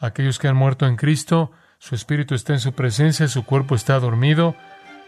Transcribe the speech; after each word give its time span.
Aquellos 0.00 0.38
que 0.38 0.48
han 0.48 0.56
muerto 0.56 0.86
en 0.86 0.96
Cristo, 0.96 1.52
su 1.78 1.94
espíritu 1.94 2.34
está 2.34 2.54
en 2.54 2.60
su 2.60 2.72
presencia, 2.72 3.28
su 3.28 3.44
cuerpo 3.44 3.74
está 3.74 4.00
dormido 4.00 4.56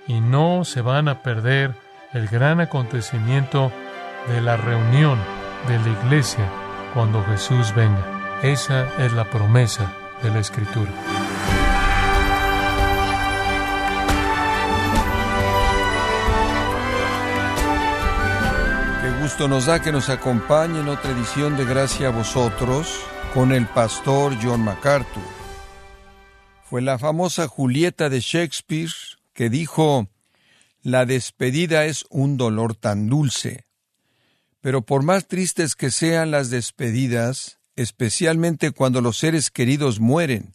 y 0.06 0.20
no 0.20 0.66
se 0.66 0.82
van 0.82 1.08
a 1.08 1.22
perder 1.22 1.74
el 2.12 2.28
gran 2.28 2.60
acontecimiento 2.60 3.72
de 4.28 4.42
la 4.42 4.58
reunión 4.58 5.18
de 5.66 5.78
la 5.78 5.88
iglesia 5.88 6.46
cuando 6.92 7.24
Jesús 7.24 7.74
venga. 7.74 8.04
Esa 8.42 8.86
es 9.02 9.14
la 9.14 9.24
promesa 9.24 9.90
de 10.22 10.28
la 10.28 10.40
Escritura. 10.40 10.90
Qué 19.00 19.22
gusto 19.22 19.48
nos 19.48 19.64
da 19.64 19.80
que 19.80 19.90
nos 19.90 20.10
acompañe 20.10 20.80
otra 20.80 21.12
edición 21.12 21.56
de 21.56 21.64
Gracia 21.64 22.08
a 22.08 22.10
vosotros 22.10 23.06
con 23.34 23.50
el 23.52 23.66
pastor 23.66 24.36
John 24.42 24.62
MacArthur. 24.62 25.22
Fue 26.68 26.82
la 26.82 26.98
famosa 26.98 27.48
Julieta 27.48 28.10
de 28.10 28.20
Shakespeare 28.20 28.90
que 29.32 29.48
dijo, 29.48 30.08
la 30.82 31.06
despedida 31.06 31.86
es 31.86 32.04
un 32.10 32.36
dolor 32.36 32.74
tan 32.74 33.08
dulce. 33.08 33.64
Pero 34.60 34.82
por 34.82 35.02
más 35.02 35.28
tristes 35.28 35.76
que 35.76 35.90
sean 35.90 36.30
las 36.30 36.50
despedidas, 36.50 37.58
especialmente 37.74 38.70
cuando 38.70 39.00
los 39.00 39.16
seres 39.16 39.50
queridos 39.50 39.98
mueren, 39.98 40.54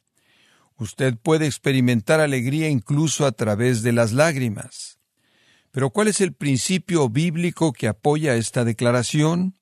usted 0.78 1.16
puede 1.18 1.48
experimentar 1.48 2.20
alegría 2.20 2.70
incluso 2.70 3.26
a 3.26 3.32
través 3.32 3.82
de 3.82 3.92
las 3.92 4.14
lágrimas. 4.14 5.00
Pero 5.72 5.90
¿cuál 5.90 6.10
es 6.10 6.22
el 6.22 6.34
principio 6.34 7.10
bíblico 7.10 7.74
que 7.74 7.88
apoya 7.88 8.36
esta 8.36 8.64
declaración? 8.64 9.57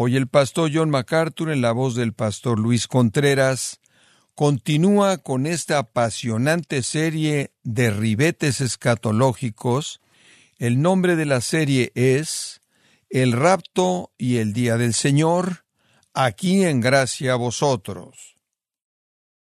Hoy 0.00 0.14
el 0.14 0.28
pastor 0.28 0.70
John 0.72 0.90
MacArthur, 0.90 1.50
en 1.50 1.60
la 1.60 1.72
voz 1.72 1.96
del 1.96 2.12
pastor 2.12 2.60
Luis 2.60 2.86
Contreras, 2.86 3.80
continúa 4.36 5.18
con 5.18 5.44
esta 5.44 5.78
apasionante 5.78 6.84
serie 6.84 7.50
de 7.64 7.90
ribetes 7.90 8.60
escatológicos. 8.60 10.00
El 10.56 10.80
nombre 10.80 11.16
de 11.16 11.26
la 11.26 11.40
serie 11.40 11.90
es 11.96 12.62
El 13.10 13.32
rapto 13.32 14.12
y 14.16 14.36
el 14.36 14.52
día 14.52 14.76
del 14.76 14.94
Señor, 14.94 15.64
aquí 16.14 16.62
en 16.62 16.80
gracia 16.80 17.32
a 17.32 17.36
vosotros. 17.36 18.36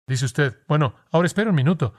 Dice 0.08 0.26
usted, 0.26 0.58
bueno, 0.68 0.96
ahora 1.12 1.28
espera 1.28 1.52
un 1.52 1.56
minuto. 1.56 1.94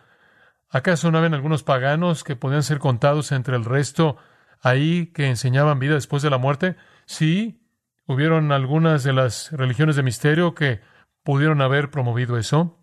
¿Acaso 0.68 1.12
no 1.12 1.18
habían 1.18 1.34
algunos 1.34 1.62
paganos 1.62 2.24
que 2.24 2.34
podían 2.34 2.64
ser 2.64 2.80
contados 2.80 3.30
entre 3.30 3.54
el 3.54 3.64
resto 3.64 4.16
ahí 4.60 5.12
que 5.14 5.28
enseñaban 5.28 5.78
vida 5.78 5.94
después 5.94 6.24
de 6.24 6.30
la 6.30 6.38
muerte? 6.38 6.74
Sí, 7.06 7.61
hubieron 8.06 8.52
algunas 8.52 9.04
de 9.04 9.12
las 9.12 9.52
religiones 9.52 9.96
de 9.96 10.02
misterio 10.02 10.54
que 10.54 10.80
pudieron 11.22 11.60
haber 11.60 11.90
promovido 11.90 12.36
eso. 12.36 12.78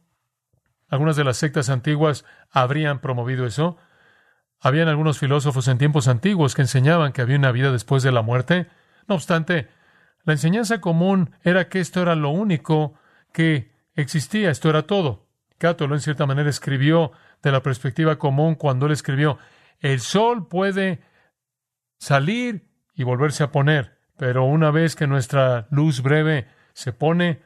Algunas 0.87 1.15
de 1.15 1.23
las 1.23 1.37
sectas 1.37 1.69
antiguas 1.69 2.25
habrían 2.49 2.99
promovido 2.99 3.45
eso. 3.45 3.77
Habían 4.59 4.87
algunos 4.87 5.19
filósofos 5.19 5.67
en 5.67 5.77
tiempos 5.77 6.07
antiguos 6.07 6.55
que 6.55 6.63
enseñaban 6.63 7.13
que 7.13 7.21
había 7.21 7.37
una 7.37 7.51
vida 7.51 7.71
después 7.71 8.03
de 8.03 8.11
la 8.11 8.21
muerte. 8.21 8.67
No 9.07 9.15
obstante, 9.15 9.69
la 10.23 10.33
enseñanza 10.33 10.81
común 10.81 11.35
era 11.43 11.69
que 11.69 11.79
esto 11.79 12.01
era 12.01 12.15
lo 12.15 12.29
único 12.29 12.95
que 13.31 13.71
existía, 13.95 14.49
esto 14.49 14.69
era 14.69 14.83
todo. 14.83 15.27
Cátolo, 15.57 15.95
en 15.95 16.01
cierta 16.01 16.25
manera, 16.25 16.49
escribió 16.49 17.11
de 17.41 17.51
la 17.51 17.61
perspectiva 17.61 18.17
común 18.17 18.55
cuando 18.55 18.85
él 18.85 18.91
escribió, 18.91 19.37
el 19.79 19.99
sol 19.99 20.47
puede 20.47 21.01
salir 21.99 22.69
y 22.93 23.03
volverse 23.03 23.43
a 23.43 23.51
poner, 23.51 23.98
pero 24.19 24.43
una 24.43 24.69
vez 24.69 24.97
que 24.97 25.07
nuestra 25.07 25.67
luz 25.71 26.01
breve 26.01 26.45
se 26.73 26.91
pone, 26.91 27.41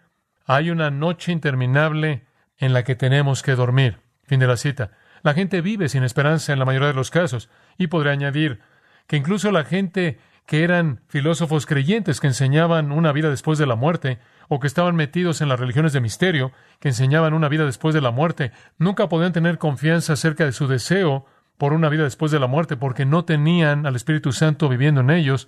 hay 0.47 0.71
una 0.71 0.89
noche 0.89 1.31
interminable 1.31 2.25
en 2.57 2.73
la 2.73 2.83
que 2.83 2.95
tenemos 2.95 3.43
que 3.43 3.53
dormir. 3.53 3.99
Fin 4.23 4.39
de 4.39 4.47
la 4.47 4.57
cita. 4.57 4.89
La 5.21 5.35
gente 5.35 5.61
vive 5.61 5.88
sin 5.88 6.02
esperanza 6.02 6.52
en 6.52 6.57
la 6.57 6.65
mayoría 6.65 6.88
de 6.88 6.95
los 6.95 7.11
casos. 7.11 7.52
Y 7.77 7.88
podría 7.88 8.13
añadir 8.13 8.59
que 9.05 9.17
incluso 9.17 9.52
la 9.52 9.65
gente 9.65 10.17
que 10.48 10.64
eran 10.64 11.02
filósofos 11.08 11.67
creyentes 11.67 12.20
que 12.20 12.27
enseñaban 12.27 12.92
una 12.92 13.11
vida 13.11 13.30
después 13.30 13.59
de 13.59 13.67
la 13.67 13.75
muerte, 13.75 14.17
o 14.49 14.59
que 14.59 14.65
estaban 14.65 14.95
metidos 14.95 15.42
en 15.42 15.49
las 15.49 15.59
religiones 15.59 15.93
de 15.93 16.02
misterio, 16.02 16.53
que 16.80 16.87
enseñaban 16.87 17.36
una 17.36 17.49
vida 17.49 17.65
después 17.65 17.93
de 17.93 18.02
la 18.02 18.09
muerte, 18.09 18.52
nunca 18.80 19.09
podían 19.09 19.31
tener 19.31 19.59
confianza 19.59 20.14
acerca 20.14 20.43
de 20.45 20.53
su 20.53 20.67
deseo 20.67 21.27
por 21.59 21.71
una 21.71 21.89
vida 21.89 22.03
después 22.03 22.31
de 22.31 22.39
la 22.39 22.48
muerte, 22.48 22.77
porque 22.77 23.05
no 23.05 23.25
tenían 23.25 23.86
al 23.86 23.95
Espíritu 23.95 24.31
Santo 24.31 24.69
viviendo 24.69 25.02
en 25.02 25.11
ellos 25.11 25.48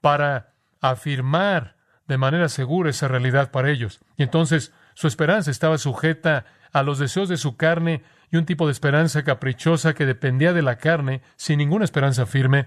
para 0.00 0.54
afirmar 0.80 1.76
de 2.06 2.18
manera 2.18 2.48
segura 2.48 2.90
esa 2.90 3.08
realidad 3.08 3.50
para 3.50 3.70
ellos. 3.70 4.00
Y 4.16 4.22
entonces 4.22 4.72
su 4.94 5.06
esperanza 5.06 5.50
estaba 5.50 5.78
sujeta 5.78 6.46
a 6.72 6.82
los 6.82 6.98
deseos 6.98 7.28
de 7.28 7.36
su 7.36 7.56
carne 7.56 8.02
y 8.30 8.36
un 8.36 8.46
tipo 8.46 8.66
de 8.66 8.72
esperanza 8.72 9.24
caprichosa 9.24 9.94
que 9.94 10.06
dependía 10.06 10.52
de 10.52 10.62
la 10.62 10.76
carne, 10.76 11.22
sin 11.36 11.58
ninguna 11.58 11.84
esperanza 11.84 12.26
firme, 12.26 12.66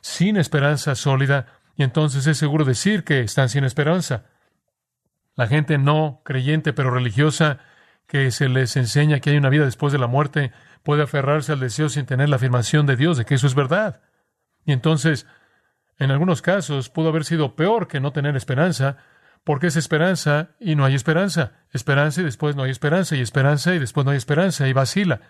sin 0.00 0.36
esperanza 0.36 0.94
sólida, 0.94 1.46
y 1.76 1.82
entonces 1.82 2.26
es 2.26 2.36
seguro 2.38 2.64
decir 2.64 3.04
que 3.04 3.20
están 3.20 3.48
sin 3.48 3.64
esperanza. 3.64 4.24
La 5.34 5.46
gente 5.46 5.78
no 5.78 6.20
creyente 6.24 6.72
pero 6.72 6.90
religiosa 6.90 7.58
que 8.06 8.30
se 8.30 8.48
les 8.48 8.76
enseña 8.76 9.20
que 9.20 9.30
hay 9.30 9.36
una 9.36 9.48
vida 9.48 9.64
después 9.64 9.92
de 9.92 9.98
la 9.98 10.06
muerte 10.06 10.52
puede 10.82 11.02
aferrarse 11.02 11.52
al 11.52 11.60
deseo 11.60 11.88
sin 11.88 12.06
tener 12.06 12.28
la 12.28 12.36
afirmación 12.36 12.86
de 12.86 12.96
Dios 12.96 13.16
de 13.16 13.24
que 13.24 13.34
eso 13.36 13.46
es 13.46 13.54
verdad. 13.54 14.02
Y 14.64 14.72
entonces, 14.72 15.26
en 16.00 16.10
algunos 16.10 16.40
casos, 16.40 16.88
pudo 16.88 17.10
haber 17.10 17.24
sido 17.24 17.54
peor 17.54 17.86
que 17.86 18.00
no 18.00 18.10
tener 18.10 18.34
esperanza, 18.34 18.96
porque 19.44 19.66
es 19.66 19.76
esperanza 19.76 20.48
y 20.58 20.74
no 20.74 20.86
hay 20.86 20.94
esperanza. 20.94 21.52
Esperanza 21.72 22.22
y 22.22 22.24
después 22.24 22.56
no 22.56 22.62
hay 22.62 22.70
esperanza, 22.70 23.16
y 23.16 23.20
esperanza 23.20 23.74
y 23.74 23.78
después 23.78 24.06
no 24.06 24.12
hay 24.12 24.16
esperanza, 24.16 24.66
y 24.66 24.72
vacila. 24.72 25.20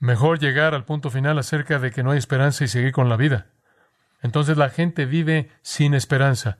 Mejor 0.00 0.40
llegar 0.40 0.74
al 0.74 0.84
punto 0.84 1.08
final 1.08 1.38
acerca 1.38 1.78
de 1.78 1.92
que 1.92 2.02
no 2.02 2.10
hay 2.10 2.18
esperanza 2.18 2.64
y 2.64 2.68
seguir 2.68 2.90
con 2.90 3.08
la 3.08 3.16
vida. 3.16 3.46
Entonces 4.22 4.56
la 4.56 4.70
gente 4.70 5.06
vive 5.06 5.50
sin 5.62 5.94
esperanza. 5.94 6.58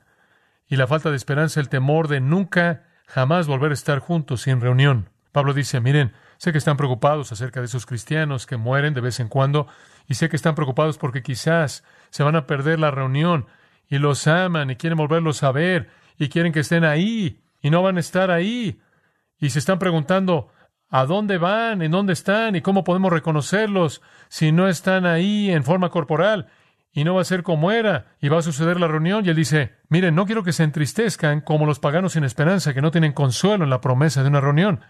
Y 0.65 0.77
la 0.77 0.87
falta 0.87 1.09
de 1.09 1.17
esperanza, 1.17 1.59
el 1.59 1.67
temor 1.67 2.07
de 2.07 2.21
nunca, 2.21 2.83
jamás 3.07 3.45
volver 3.45 3.71
a 3.71 3.73
estar 3.73 3.99
juntos 3.99 4.43
sin 4.43 4.61
reunión. 4.61 5.09
Pablo 5.33 5.53
dice, 5.53 5.81
miren, 5.81 6.13
sé 6.43 6.51
que 6.51 6.57
están 6.57 6.75
preocupados 6.75 7.31
acerca 7.31 7.61
de 7.61 7.67
esos 7.67 7.85
cristianos 7.85 8.45
que 8.45 8.57
mueren 8.57 8.93
de 8.93 8.99
vez 8.99 9.21
en 9.21 9.29
cuando, 9.29 9.65
y 10.09 10.15
sé 10.15 10.27
que 10.27 10.35
están 10.35 10.55
preocupados 10.55 10.97
porque 10.97 11.23
quizás 11.23 11.85
se 12.09 12.21
van 12.21 12.35
a 12.35 12.47
perder 12.47 12.81
la 12.81 12.91
reunión, 12.91 13.45
y 13.87 13.97
los 13.97 14.27
aman 14.27 14.69
y 14.69 14.75
quieren 14.75 14.97
volverlos 14.97 15.41
a 15.43 15.53
ver, 15.53 15.89
y 16.17 16.27
quieren 16.27 16.51
que 16.51 16.59
estén 16.59 16.83
ahí 16.83 17.39
y 17.61 17.69
no 17.69 17.81
van 17.81 17.95
a 17.95 18.01
estar 18.01 18.29
ahí. 18.29 18.81
Y 19.39 19.51
se 19.51 19.59
están 19.59 19.79
preguntando, 19.79 20.49
¿a 20.89 21.05
dónde 21.05 21.37
van? 21.37 21.81
¿En 21.81 21.91
dónde 21.91 22.11
están? 22.11 22.57
¿Y 22.57 22.61
cómo 22.61 22.83
podemos 22.83 23.13
reconocerlos 23.13 24.01
si 24.27 24.51
no 24.51 24.67
están 24.67 25.05
ahí 25.05 25.49
en 25.49 25.63
forma 25.63 25.91
corporal? 25.91 26.49
Y 26.91 27.05
no 27.05 27.15
va 27.15 27.21
a 27.21 27.25
ser 27.25 27.43
como 27.43 27.71
era, 27.71 28.17
y 28.19 28.27
va 28.27 28.39
a 28.39 28.41
suceder 28.41 28.81
la 28.81 28.89
reunión. 28.89 29.25
Y 29.25 29.29
él 29.29 29.37
dice, 29.37 29.77
miren, 29.87 30.13
no 30.13 30.25
quiero 30.25 30.43
que 30.43 30.51
se 30.51 30.63
entristezcan 30.63 31.39
como 31.39 31.65
los 31.65 31.79
paganos 31.79 32.11
sin 32.11 32.25
esperanza, 32.25 32.73
que 32.73 32.81
no 32.81 32.91
tienen 32.91 33.13
consuelo 33.13 33.63
en 33.63 33.69
la 33.69 33.79
promesa 33.79 34.23
de 34.23 34.27
una 34.27 34.41
reunión. 34.41 34.81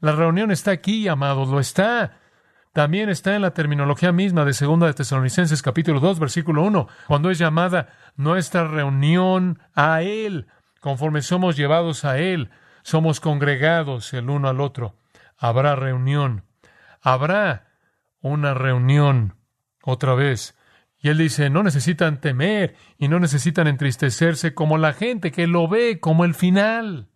La 0.00 0.12
reunión 0.12 0.50
está 0.50 0.70
aquí, 0.70 1.08
amados, 1.08 1.48
lo 1.48 1.60
está. 1.60 2.18
También 2.72 3.08
está 3.08 3.34
en 3.34 3.42
la 3.42 3.52
terminología 3.52 4.12
misma 4.12 4.44
de 4.44 4.54
Segunda 4.54 4.86
de 4.86 4.94
Tesalonicenses 4.94 5.62
capítulo 5.62 6.00
2, 6.00 6.18
versículo 6.20 6.62
1, 6.62 6.88
cuando 7.06 7.30
es 7.30 7.38
llamada 7.38 7.88
nuestra 8.16 8.66
reunión 8.66 9.58
a 9.74 10.02
Él 10.02 10.46
conforme 10.80 11.22
somos 11.22 11.56
llevados 11.56 12.04
a 12.04 12.18
Él, 12.18 12.50
somos 12.82 13.20
congregados 13.20 14.12
el 14.14 14.30
uno 14.30 14.48
al 14.48 14.60
otro. 14.60 14.96
Habrá 15.36 15.76
reunión. 15.76 16.44
Habrá 17.02 17.68
una 18.20 18.54
reunión 18.54 19.36
otra 19.82 20.14
vez. 20.14 20.56
Y 20.98 21.08
él 21.08 21.18
dice, 21.18 21.48
no 21.48 21.62
necesitan 21.62 22.20
temer 22.20 22.74
y 22.98 23.08
no 23.08 23.20
necesitan 23.20 23.66
entristecerse 23.66 24.54
como 24.54 24.76
la 24.76 24.92
gente 24.92 25.30
que 25.30 25.46
lo 25.46 25.66
ve 25.68 25.98
como 25.98 26.24
el 26.24 26.34
final. 26.34 27.08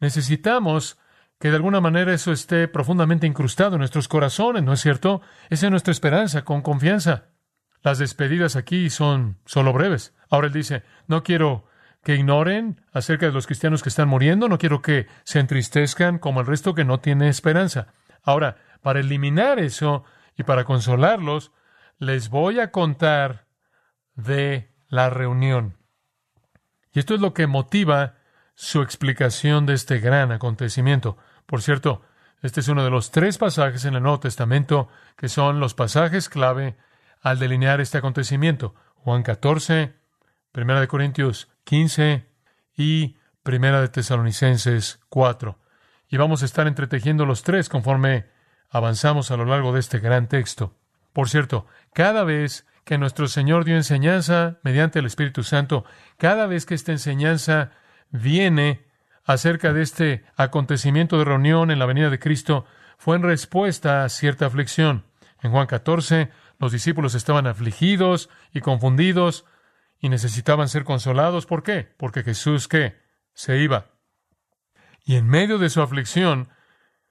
Necesitamos 0.00 0.98
que 1.40 1.48
de 1.48 1.56
alguna 1.56 1.80
manera 1.80 2.12
eso 2.12 2.32
esté 2.32 2.68
profundamente 2.68 3.26
incrustado 3.26 3.74
en 3.74 3.78
nuestros 3.78 4.08
corazones, 4.08 4.62
¿no 4.62 4.74
es 4.74 4.80
cierto? 4.80 5.22
Esa 5.48 5.66
es 5.66 5.70
nuestra 5.70 5.90
esperanza, 5.90 6.44
con 6.44 6.60
confianza. 6.60 7.30
Las 7.82 7.98
despedidas 7.98 8.56
aquí 8.56 8.90
son 8.90 9.38
solo 9.46 9.72
breves. 9.72 10.14
Ahora 10.28 10.48
él 10.48 10.52
dice, 10.52 10.82
no 11.06 11.22
quiero 11.22 11.64
que 12.04 12.14
ignoren 12.14 12.82
acerca 12.92 13.24
de 13.24 13.32
los 13.32 13.46
cristianos 13.46 13.82
que 13.82 13.88
están 13.88 14.06
muriendo, 14.06 14.48
no 14.48 14.58
quiero 14.58 14.82
que 14.82 15.06
se 15.24 15.40
entristezcan 15.40 16.18
como 16.18 16.40
el 16.40 16.46
resto 16.46 16.74
que 16.74 16.84
no 16.84 17.00
tiene 17.00 17.30
esperanza. 17.30 17.88
Ahora, 18.22 18.58
para 18.82 19.00
eliminar 19.00 19.58
eso 19.58 20.04
y 20.36 20.42
para 20.42 20.64
consolarlos, 20.64 21.52
les 21.98 22.28
voy 22.28 22.60
a 22.60 22.70
contar 22.70 23.46
de 24.14 24.74
la 24.88 25.08
reunión. 25.08 25.78
Y 26.92 26.98
esto 26.98 27.14
es 27.14 27.20
lo 27.22 27.32
que 27.32 27.46
motiva 27.46 28.16
su 28.54 28.82
explicación 28.82 29.64
de 29.64 29.72
este 29.72 30.00
gran 30.00 30.32
acontecimiento. 30.32 31.16
Por 31.50 31.62
cierto, 31.62 32.02
este 32.42 32.60
es 32.60 32.68
uno 32.68 32.84
de 32.84 32.90
los 32.90 33.10
tres 33.10 33.36
pasajes 33.36 33.84
en 33.84 33.96
el 33.96 34.04
Nuevo 34.04 34.20
Testamento 34.20 34.88
que 35.16 35.28
son 35.28 35.58
los 35.58 35.74
pasajes 35.74 36.28
clave 36.28 36.76
al 37.22 37.40
delinear 37.40 37.80
este 37.80 37.98
acontecimiento. 37.98 38.76
Juan 38.94 39.24
14, 39.24 39.92
Primera 40.52 40.80
de 40.80 40.86
Corintios 40.86 41.48
15 41.64 42.24
y 42.76 43.16
Primera 43.42 43.80
de 43.80 43.88
Tesalonicenses 43.88 45.00
4. 45.08 45.58
Y 46.06 46.18
vamos 46.18 46.42
a 46.42 46.44
estar 46.44 46.68
entretejiendo 46.68 47.26
los 47.26 47.42
tres 47.42 47.68
conforme 47.68 48.26
avanzamos 48.68 49.32
a 49.32 49.36
lo 49.36 49.44
largo 49.44 49.72
de 49.72 49.80
este 49.80 49.98
gran 49.98 50.28
texto. 50.28 50.76
Por 51.12 51.28
cierto, 51.28 51.66
cada 51.92 52.22
vez 52.22 52.64
que 52.84 52.96
nuestro 52.96 53.26
Señor 53.26 53.64
dio 53.64 53.74
enseñanza 53.74 54.60
mediante 54.62 55.00
el 55.00 55.06
Espíritu 55.06 55.42
Santo, 55.42 55.84
cada 56.16 56.46
vez 56.46 56.64
que 56.64 56.76
esta 56.76 56.92
enseñanza 56.92 57.72
viene 58.10 58.88
acerca 59.32 59.72
de 59.72 59.82
este 59.82 60.24
acontecimiento 60.36 61.18
de 61.18 61.24
reunión 61.24 61.70
en 61.70 61.78
la 61.78 61.86
venida 61.86 62.10
de 62.10 62.18
Cristo, 62.18 62.64
fue 62.98 63.16
en 63.16 63.22
respuesta 63.22 64.04
a 64.04 64.08
cierta 64.08 64.46
aflicción. 64.46 65.04
En 65.40 65.52
Juan 65.52 65.66
14, 65.66 66.30
los 66.58 66.72
discípulos 66.72 67.14
estaban 67.14 67.46
afligidos 67.46 68.28
y 68.52 68.60
confundidos 68.60 69.46
y 70.00 70.08
necesitaban 70.08 70.68
ser 70.68 70.84
consolados. 70.84 71.46
¿Por 71.46 71.62
qué? 71.62 71.94
Porque 71.96 72.22
Jesús, 72.22 72.66
¿qué? 72.68 72.98
Se 73.32 73.58
iba. 73.58 73.86
Y 75.04 75.16
en 75.16 75.26
medio 75.26 75.58
de 75.58 75.70
su 75.70 75.80
aflicción, 75.80 76.48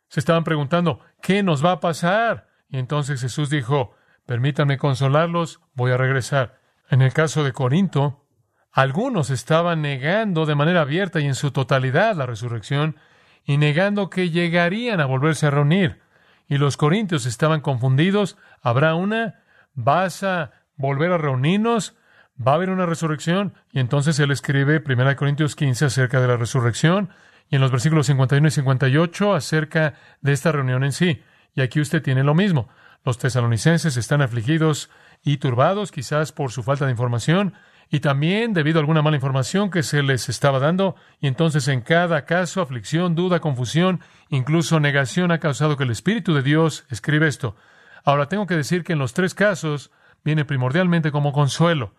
se 0.10 0.20
estaban 0.20 0.44
preguntando, 0.44 1.00
¿qué 1.22 1.42
nos 1.42 1.64
va 1.64 1.74
a 1.74 1.80
pasar? 1.80 2.50
Y 2.68 2.78
entonces 2.78 3.22
Jesús 3.22 3.50
dijo, 3.50 3.96
permítanme 4.26 4.78
consolarlos, 4.78 5.62
voy 5.74 5.92
a 5.92 5.98
regresar. 5.98 6.60
En 6.90 7.02
el 7.02 7.14
caso 7.14 7.44
de 7.44 7.54
Corinto, 7.54 8.28
algunos 8.72 9.30
estaban 9.30 9.82
negando 9.82 10.46
de 10.46 10.56
manera 10.56 10.82
abierta 10.82 11.20
y 11.20 11.26
en 11.26 11.36
su 11.36 11.52
totalidad 11.52 12.16
la 12.16 12.26
resurrección 12.26 12.98
y 13.46 13.58
negando 13.58 14.10
que 14.10 14.30
llegarían 14.30 15.02
a 15.02 15.06
volverse 15.06 15.48
a 15.48 15.52
reunir. 15.52 16.02
Y 16.48 16.58
los 16.58 16.78
corintios 16.78 17.26
estaban 17.26 17.62
confundidos. 17.62 18.38
¿Habrá 18.62 18.96
una? 18.96 19.42
¿Vas 19.74 20.24
a 20.24 20.52
volver 20.76 21.12
a 21.12 21.18
reunirnos? 21.18 21.96
¿Va 22.40 22.54
a 22.54 22.56
haber 22.56 22.70
una 22.70 22.86
resurrección? 22.86 23.54
Y 23.72 23.80
entonces 23.80 24.20
él 24.20 24.32
escribe 24.32 24.84
1 24.86 25.16
Corintios 25.16 25.56
15 25.56 25.86
acerca 25.86 26.22
de 26.22 26.28
la 26.28 26.38
resurrección 26.38 27.10
y 27.50 27.56
en 27.56 27.62
los 27.62 27.72
versículos 27.72 28.06
51 28.08 28.48
y 28.48 28.52
58 28.52 29.34
acerca 29.34 29.96
de 30.22 30.34
esta 30.34 30.52
reunión 30.52 30.84
en 30.84 30.92
sí. 30.92 31.24
Y 31.56 31.62
aquí 31.62 31.82
usted 31.82 32.02
tiene 32.02 32.24
lo 32.24 32.36
mismo. 32.36 32.70
Los 33.04 33.18
tesalonicenses 33.18 33.98
están 33.98 34.22
afligidos 34.22 34.90
y 35.24 35.38
turbados, 35.38 35.92
quizás 35.92 36.32
por 36.32 36.52
su 36.52 36.64
falta 36.64 36.86
de 36.86 36.92
información, 36.92 37.54
y 37.90 38.02
también 38.02 38.54
debido 38.54 38.78
a 38.80 38.82
alguna 38.82 39.02
mala 39.02 39.18
información 39.18 39.72
que 39.72 39.82
se 39.82 40.04
les 40.04 40.30
estaba 40.30 40.60
dando, 40.60 40.96
y 41.20 41.28
entonces 41.28 41.68
en 41.68 41.82
cada 41.82 42.26
caso 42.26 42.62
aflicción, 42.62 43.16
duda, 43.16 43.40
confusión, 43.40 44.02
incluso 44.30 44.80
negación 44.80 45.32
ha 45.32 45.40
causado 45.40 45.76
que 45.76 45.84
el 45.84 45.92
Espíritu 45.92 46.34
de 46.34 46.44
Dios 46.44 46.86
escribe 46.90 47.28
esto. 47.28 47.56
Ahora 48.04 48.28
tengo 48.28 48.46
que 48.46 48.56
decir 48.56 48.84
que 48.84 48.94
en 48.94 49.00
los 49.00 49.14
tres 49.14 49.34
casos 49.34 49.92
viene 50.24 50.46
primordialmente 50.46 51.12
como 51.12 51.34
consuelo, 51.34 51.96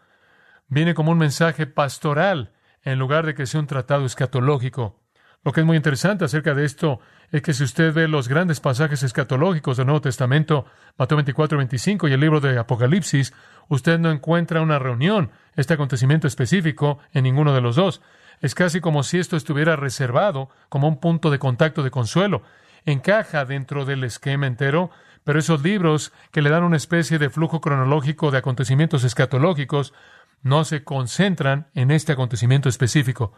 viene 0.69 0.94
como 0.94 1.10
un 1.10 1.19
mensaje 1.19 1.66
pastoral 1.66 2.52
en 2.82 2.98
lugar 2.98 3.26
de 3.26 3.34
que 3.34 3.46
sea 3.46 3.60
un 3.60 3.66
tratado 3.66 4.06
escatológico. 4.06 5.00
Lo 5.42 5.52
que 5.52 5.60
es 5.60 5.66
muy 5.66 5.76
interesante 5.76 6.26
acerca 6.26 6.54
de 6.54 6.66
esto 6.66 7.00
es 7.31 7.40
que 7.40 7.54
si 7.54 7.64
usted 7.64 7.94
ve 7.94 8.08
los 8.08 8.28
grandes 8.28 8.60
pasajes 8.60 9.02
escatológicos 9.02 9.78
del 9.78 9.87
Nuevo 9.87 10.02
Testamento, 10.02 10.66
Mateo 10.98 11.16
24, 11.16 11.56
25 11.56 12.08
y 12.08 12.12
el 12.12 12.20
libro 12.20 12.40
de 12.40 12.58
Apocalipsis, 12.58 13.32
usted 13.69 13.98
no 13.98 14.10
encuentra 14.10 14.60
una 14.60 14.78
reunión, 14.78 15.31
este 15.56 15.75
acontecimiento 15.75 16.26
específico, 16.26 16.98
en 17.12 17.25
ninguno 17.25 17.54
de 17.54 17.62
los 17.62 17.76
dos. 17.76 18.02
Es 18.40 18.54
casi 18.54 18.81
como 18.81 19.02
si 19.02 19.19
esto 19.19 19.37
estuviera 19.37 19.76
reservado 19.76 20.50
como 20.69 20.88
un 20.88 21.00
punto 21.00 21.31
de 21.31 21.38
contacto 21.38 21.82
de 21.82 21.90
consuelo. 21.90 22.42
Encaja 22.84 23.46
dentro 23.46 23.87
del 23.87 24.04
esquema 24.04 24.46
entero, 24.46 24.90
pero 25.25 25.38
esos 25.38 25.62
libros 25.62 26.12
que 26.32 26.42
le 26.42 26.50
dan 26.50 26.64
una 26.64 26.76
especie 26.76 27.19
de 27.19 27.31
flujo 27.31 27.62
cronológico 27.62 28.31
de 28.31 28.38
acontecimientos 28.38 29.04
escatológicos 29.04 29.94
no 30.42 30.64
se 30.64 30.84
concentran 30.84 31.69
en 31.75 31.90
este 31.90 32.12
acontecimiento 32.12 32.69
específico. 32.69 33.32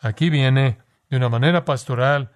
Aquí 0.00 0.30
viene 0.30 0.78
de 1.10 1.16
una 1.16 1.28
manera 1.28 1.64
pastoral. 1.64 2.32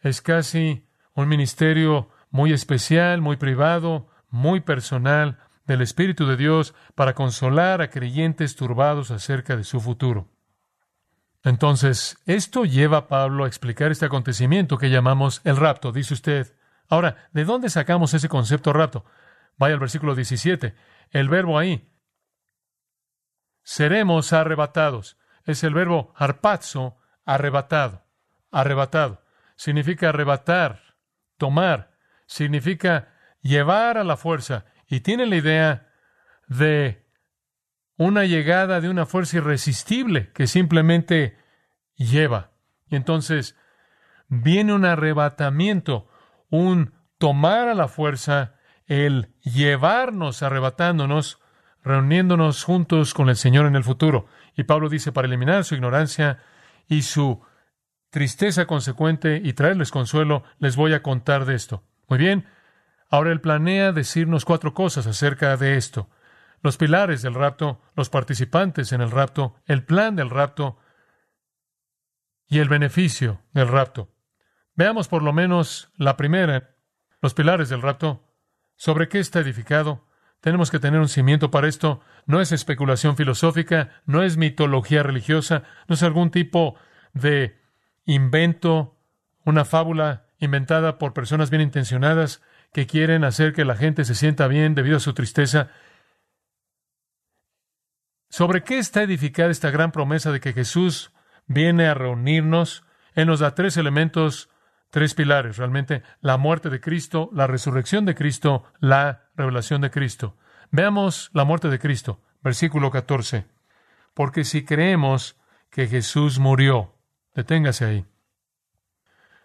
Es 0.00 0.20
casi 0.20 0.86
un 1.14 1.28
ministerio 1.28 2.10
muy 2.30 2.52
especial, 2.52 3.20
muy 3.20 3.36
privado, 3.36 4.08
muy 4.28 4.60
personal 4.60 5.38
del 5.66 5.82
Espíritu 5.82 6.26
de 6.26 6.36
Dios 6.36 6.74
para 6.94 7.14
consolar 7.14 7.80
a 7.80 7.90
creyentes 7.90 8.56
turbados 8.56 9.10
acerca 9.10 9.56
de 9.56 9.64
su 9.64 9.80
futuro. 9.80 10.28
Entonces, 11.42 12.18
esto 12.26 12.64
lleva 12.64 12.98
a 12.98 13.08
Pablo 13.08 13.44
a 13.44 13.48
explicar 13.48 13.92
este 13.92 14.06
acontecimiento 14.06 14.78
que 14.78 14.90
llamamos 14.90 15.40
el 15.44 15.56
rapto, 15.56 15.92
dice 15.92 16.14
usted. 16.14 16.56
Ahora, 16.88 17.28
¿de 17.32 17.44
dónde 17.44 17.70
sacamos 17.70 18.14
ese 18.14 18.28
concepto 18.28 18.72
rapto? 18.72 19.04
Vaya 19.56 19.74
al 19.74 19.80
versículo 19.80 20.14
17. 20.14 20.74
El 21.10 21.28
verbo 21.28 21.58
ahí, 21.58 21.88
seremos 23.62 24.32
arrebatados. 24.32 25.18
Es 25.44 25.62
el 25.64 25.74
verbo 25.74 26.12
harpazo, 26.16 26.98
arrebatado. 27.26 28.04
Arrebatado. 28.50 29.22
Significa 29.56 30.08
arrebatar, 30.08 30.80
tomar. 31.36 31.90
Significa 32.26 33.12
llevar 33.42 33.98
a 33.98 34.04
la 34.04 34.16
fuerza. 34.16 34.64
Y 34.88 35.00
tiene 35.00 35.26
la 35.26 35.36
idea 35.36 35.92
de 36.46 37.04
una 37.98 38.24
llegada 38.24 38.80
de 38.80 38.88
una 38.88 39.06
fuerza 39.06 39.38
irresistible 39.38 40.30
que 40.32 40.46
simplemente 40.46 41.36
lleva. 41.96 42.52
Y 42.88 42.96
entonces 42.96 43.56
viene 44.28 44.72
un 44.72 44.84
arrebatamiento, 44.84 46.08
un 46.50 46.94
tomar 47.18 47.68
a 47.68 47.74
la 47.74 47.88
fuerza, 47.88 48.54
el 48.86 49.34
llevarnos 49.42 50.42
arrebatándonos, 50.42 51.40
reuniéndonos 51.82 52.64
juntos 52.64 53.14
con 53.14 53.28
el 53.28 53.36
Señor 53.36 53.66
en 53.66 53.76
el 53.76 53.84
futuro. 53.84 54.26
Y 54.56 54.64
Pablo 54.64 54.88
dice, 54.88 55.12
para 55.12 55.26
eliminar 55.26 55.64
su 55.64 55.74
ignorancia 55.74 56.42
y 56.88 57.02
su 57.02 57.42
tristeza 58.10 58.66
consecuente 58.66 59.40
y 59.42 59.52
traerles 59.52 59.90
consuelo, 59.90 60.44
les 60.58 60.76
voy 60.76 60.94
a 60.94 61.02
contar 61.02 61.44
de 61.44 61.54
esto. 61.54 61.84
Muy 62.08 62.18
bien, 62.18 62.46
ahora 63.10 63.32
él 63.32 63.40
planea 63.40 63.92
decirnos 63.92 64.44
cuatro 64.44 64.74
cosas 64.74 65.06
acerca 65.06 65.56
de 65.56 65.76
esto. 65.76 66.08
Los 66.62 66.76
pilares 66.76 67.22
del 67.22 67.34
rapto, 67.34 67.82
los 67.94 68.08
participantes 68.08 68.92
en 68.92 69.00
el 69.00 69.10
rapto, 69.10 69.56
el 69.66 69.84
plan 69.84 70.16
del 70.16 70.30
rapto 70.30 70.78
y 72.48 72.60
el 72.60 72.68
beneficio 72.68 73.42
del 73.52 73.68
rapto. 73.68 74.08
Veamos 74.74 75.08
por 75.08 75.22
lo 75.22 75.32
menos 75.32 75.90
la 75.96 76.16
primera, 76.16 76.76
los 77.20 77.34
pilares 77.34 77.68
del 77.68 77.82
rapto. 77.82 78.22
¿Sobre 78.76 79.08
qué 79.08 79.18
está 79.18 79.40
edificado? 79.40 80.06
Tenemos 80.40 80.70
que 80.70 80.78
tener 80.78 81.00
un 81.00 81.08
cimiento 81.08 81.50
para 81.50 81.68
esto. 81.68 82.00
No 82.26 82.40
es 82.40 82.52
especulación 82.52 83.16
filosófica, 83.16 84.02
no 84.04 84.22
es 84.22 84.36
mitología 84.36 85.02
religiosa, 85.02 85.62
no 85.88 85.94
es 85.94 86.02
algún 86.02 86.30
tipo 86.30 86.76
de 87.12 87.58
invento, 88.04 88.96
una 89.44 89.64
fábula 89.64 90.26
inventada 90.38 90.98
por 90.98 91.12
personas 91.12 91.50
bien 91.50 91.62
intencionadas 91.62 92.42
que 92.72 92.86
quieren 92.86 93.24
hacer 93.24 93.52
que 93.52 93.64
la 93.64 93.76
gente 93.76 94.04
se 94.04 94.14
sienta 94.14 94.48
bien 94.48 94.74
debido 94.74 94.98
a 94.98 95.00
su 95.00 95.14
tristeza. 95.14 95.70
¿Sobre 98.28 98.62
qué 98.64 98.78
está 98.78 99.02
edificada 99.02 99.50
esta 99.50 99.70
gran 99.70 99.92
promesa 99.92 100.30
de 100.30 100.40
que 100.40 100.52
Jesús 100.52 101.12
viene 101.46 101.86
a 101.86 101.94
reunirnos? 101.94 102.84
Él 103.14 103.28
nos 103.28 103.40
da 103.40 103.54
tres 103.54 103.76
elementos, 103.76 104.50
tres 104.90 105.14
pilares, 105.14 105.56
realmente, 105.56 106.02
la 106.20 106.36
muerte 106.36 106.68
de 106.68 106.80
Cristo, 106.80 107.30
la 107.32 107.46
resurrección 107.46 108.04
de 108.04 108.14
Cristo, 108.14 108.64
la 108.78 109.25
revelación 109.36 109.80
de 109.80 109.90
Cristo. 109.90 110.36
Veamos 110.70 111.30
la 111.32 111.44
muerte 111.44 111.68
de 111.68 111.78
Cristo, 111.78 112.20
versículo 112.42 112.90
14. 112.90 113.46
Porque 114.14 114.44
si 114.44 114.64
creemos 114.64 115.36
que 115.70 115.86
Jesús 115.86 116.38
murió, 116.38 116.96
Deténgase 117.36 117.84
ahí. 117.84 118.04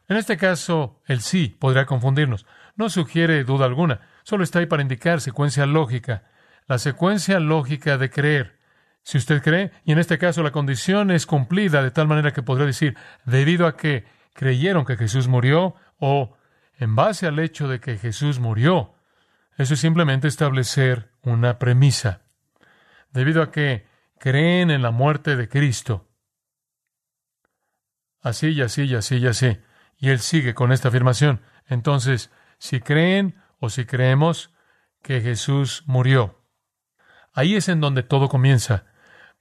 En 0.08 0.16
este 0.16 0.38
caso, 0.38 1.02
el 1.06 1.20
sí 1.20 1.56
podría 1.60 1.86
confundirnos. 1.86 2.48
No 2.78 2.90
sugiere 2.90 3.44
duda 3.44 3.66
alguna, 3.66 4.00
solo 4.24 4.46
está 4.46 4.60
ahí 4.60 4.66
para 4.66 4.82
indicar 4.82 5.20
secuencia 5.20 5.66
lógica. 5.66 6.24
La 6.68 6.80
secuencia 6.80 7.40
lógica 7.42 7.98
de 7.98 8.10
creer. 8.10 8.60
Si 9.04 9.18
usted 9.18 9.42
cree, 9.44 9.72
y 9.84 9.92
en 9.92 10.00
este 10.00 10.18
caso 10.18 10.42
la 10.42 10.52
condición 10.52 11.12
es 11.12 11.26
cumplida 11.26 11.84
de 11.84 11.92
tal 11.92 12.08
manera 12.08 12.32
que 12.32 12.44
podría 12.44 12.66
decir, 12.66 12.96
debido 13.26 13.68
a 13.68 13.76
que 13.76 14.06
creyeron 14.34 14.86
que 14.86 14.96
Jesús 14.96 15.28
murió, 15.28 15.76
o 16.00 16.38
en 16.78 16.96
base 16.96 17.28
al 17.28 17.40
hecho 17.40 17.68
de 17.68 17.82
que 17.82 17.98
Jesús 17.98 18.40
murió, 18.40 18.94
eso 19.58 19.74
es 19.74 19.80
simplemente 19.80 20.28
establecer 20.28 21.12
una 21.22 21.60
premisa. 21.60 22.22
Debido 23.12 23.42
a 23.42 23.52
que 23.52 23.86
creen 24.18 24.72
en 24.72 24.82
la 24.82 24.92
muerte 24.92 25.36
de 25.36 25.50
Cristo, 25.50 26.10
así 28.22 28.50
y 28.50 28.62
así 28.62 28.84
y 28.84 28.96
así 28.96 29.18
y 29.18 29.28
así. 29.28 29.60
Y 29.98 30.10
él 30.10 30.20
sigue 30.20 30.54
con 30.54 30.72
esta 30.72 30.88
afirmación. 30.88 31.42
Entonces, 31.68 32.32
si 32.58 32.80
creen 32.80 33.36
o 33.60 33.70
si 33.70 33.86
creemos 33.86 34.54
que 35.02 35.22
Jesús 35.22 35.84
murió, 35.86 36.44
ahí 37.34 37.56
es 37.56 37.70
en 37.70 37.82
donde 37.82 38.04
todo 38.04 38.30
comienza. 38.30 38.86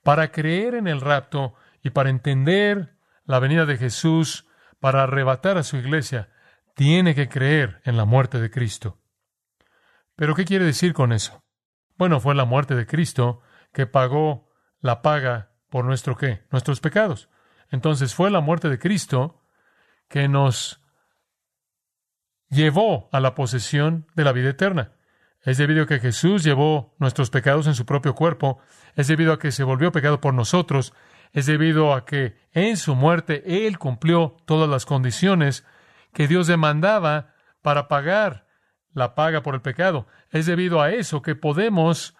Para 0.03 0.33
creer 0.33 0.75
en 0.75 0.87
el 0.87 1.01
rapto 1.01 1.55
y 1.83 1.91
para 1.91 2.11
entender 2.11 2.97
la 3.25 3.39
venida 3.39 3.67
de 3.67 3.77
Jesús, 3.77 4.47
para 4.81 5.03
arrebatar 5.05 5.59
a 5.59 5.63
su 5.63 5.77
iglesia, 5.77 6.31
tiene 6.75 7.15
que 7.15 7.29
creer 7.29 7.81
en 7.85 7.97
la 7.97 8.05
muerte 8.05 8.41
de 8.41 8.51
Cristo. 8.51 9.00
Pero 10.21 10.35
¿qué 10.35 10.45
quiere 10.45 10.67
decir 10.67 10.93
con 10.93 11.15
eso? 11.15 11.43
Bueno, 11.97 12.21
fue 12.21 12.35
la 12.35 12.45
muerte 12.45 12.75
de 12.75 12.87
Cristo 12.87 13.41
que 13.73 13.87
pagó 13.87 14.51
la 14.81 15.01
paga 15.01 15.53
por 15.71 15.87
nuestro 15.87 16.15
qué? 16.15 16.43
Nuestros 16.51 16.81
pecados. 16.81 17.31
Entonces 17.71 18.15
fue 18.15 18.31
la 18.31 18.43
muerte 18.43 18.69
de 18.69 18.79
Cristo 18.79 19.43
que 20.11 20.29
nos 20.29 20.83
llevó 22.51 23.09
a 23.13 23.21
la 23.21 23.35
posesión 23.35 24.09
de 24.15 24.25
la 24.25 24.33
vida 24.33 24.51
eterna. 24.51 24.93
Es 25.41 25.57
debido 25.57 25.85
a 25.85 25.87
que 25.87 26.01
Jesús 26.01 26.45
llevó 26.45 26.95
nuestros 26.99 27.31
pecados 27.31 27.67
en 27.67 27.75
su 27.75 27.87
propio 27.87 28.15
cuerpo, 28.15 28.59
es 28.97 29.09
debido 29.09 29.33
a 29.33 29.39
que 29.39 29.51
se 29.51 29.65
volvió 29.65 29.91
pecado 29.91 30.21
por 30.21 30.35
nosotros, 30.35 30.93
es 31.33 31.47
debido 31.47 31.95
a 31.95 32.05
que 32.05 32.37
en 32.53 32.77
su 32.77 32.95
muerte 32.95 33.67
Él 33.67 33.79
cumplió 33.79 34.37
todas 34.45 34.69
las 34.69 34.85
condiciones 34.85 35.65
que 36.13 36.29
Dios 36.29 36.47
demandaba 36.47 37.33
para 37.63 37.89
pagar 37.89 38.50
la 38.93 39.15
paga 39.15 39.43
por 39.43 39.55
el 39.55 39.61
pecado. 39.61 40.07
Es 40.31 40.47
debido 40.47 40.81
a 40.81 40.91
eso 40.91 41.23
que 41.23 41.35
podemos 41.35 42.17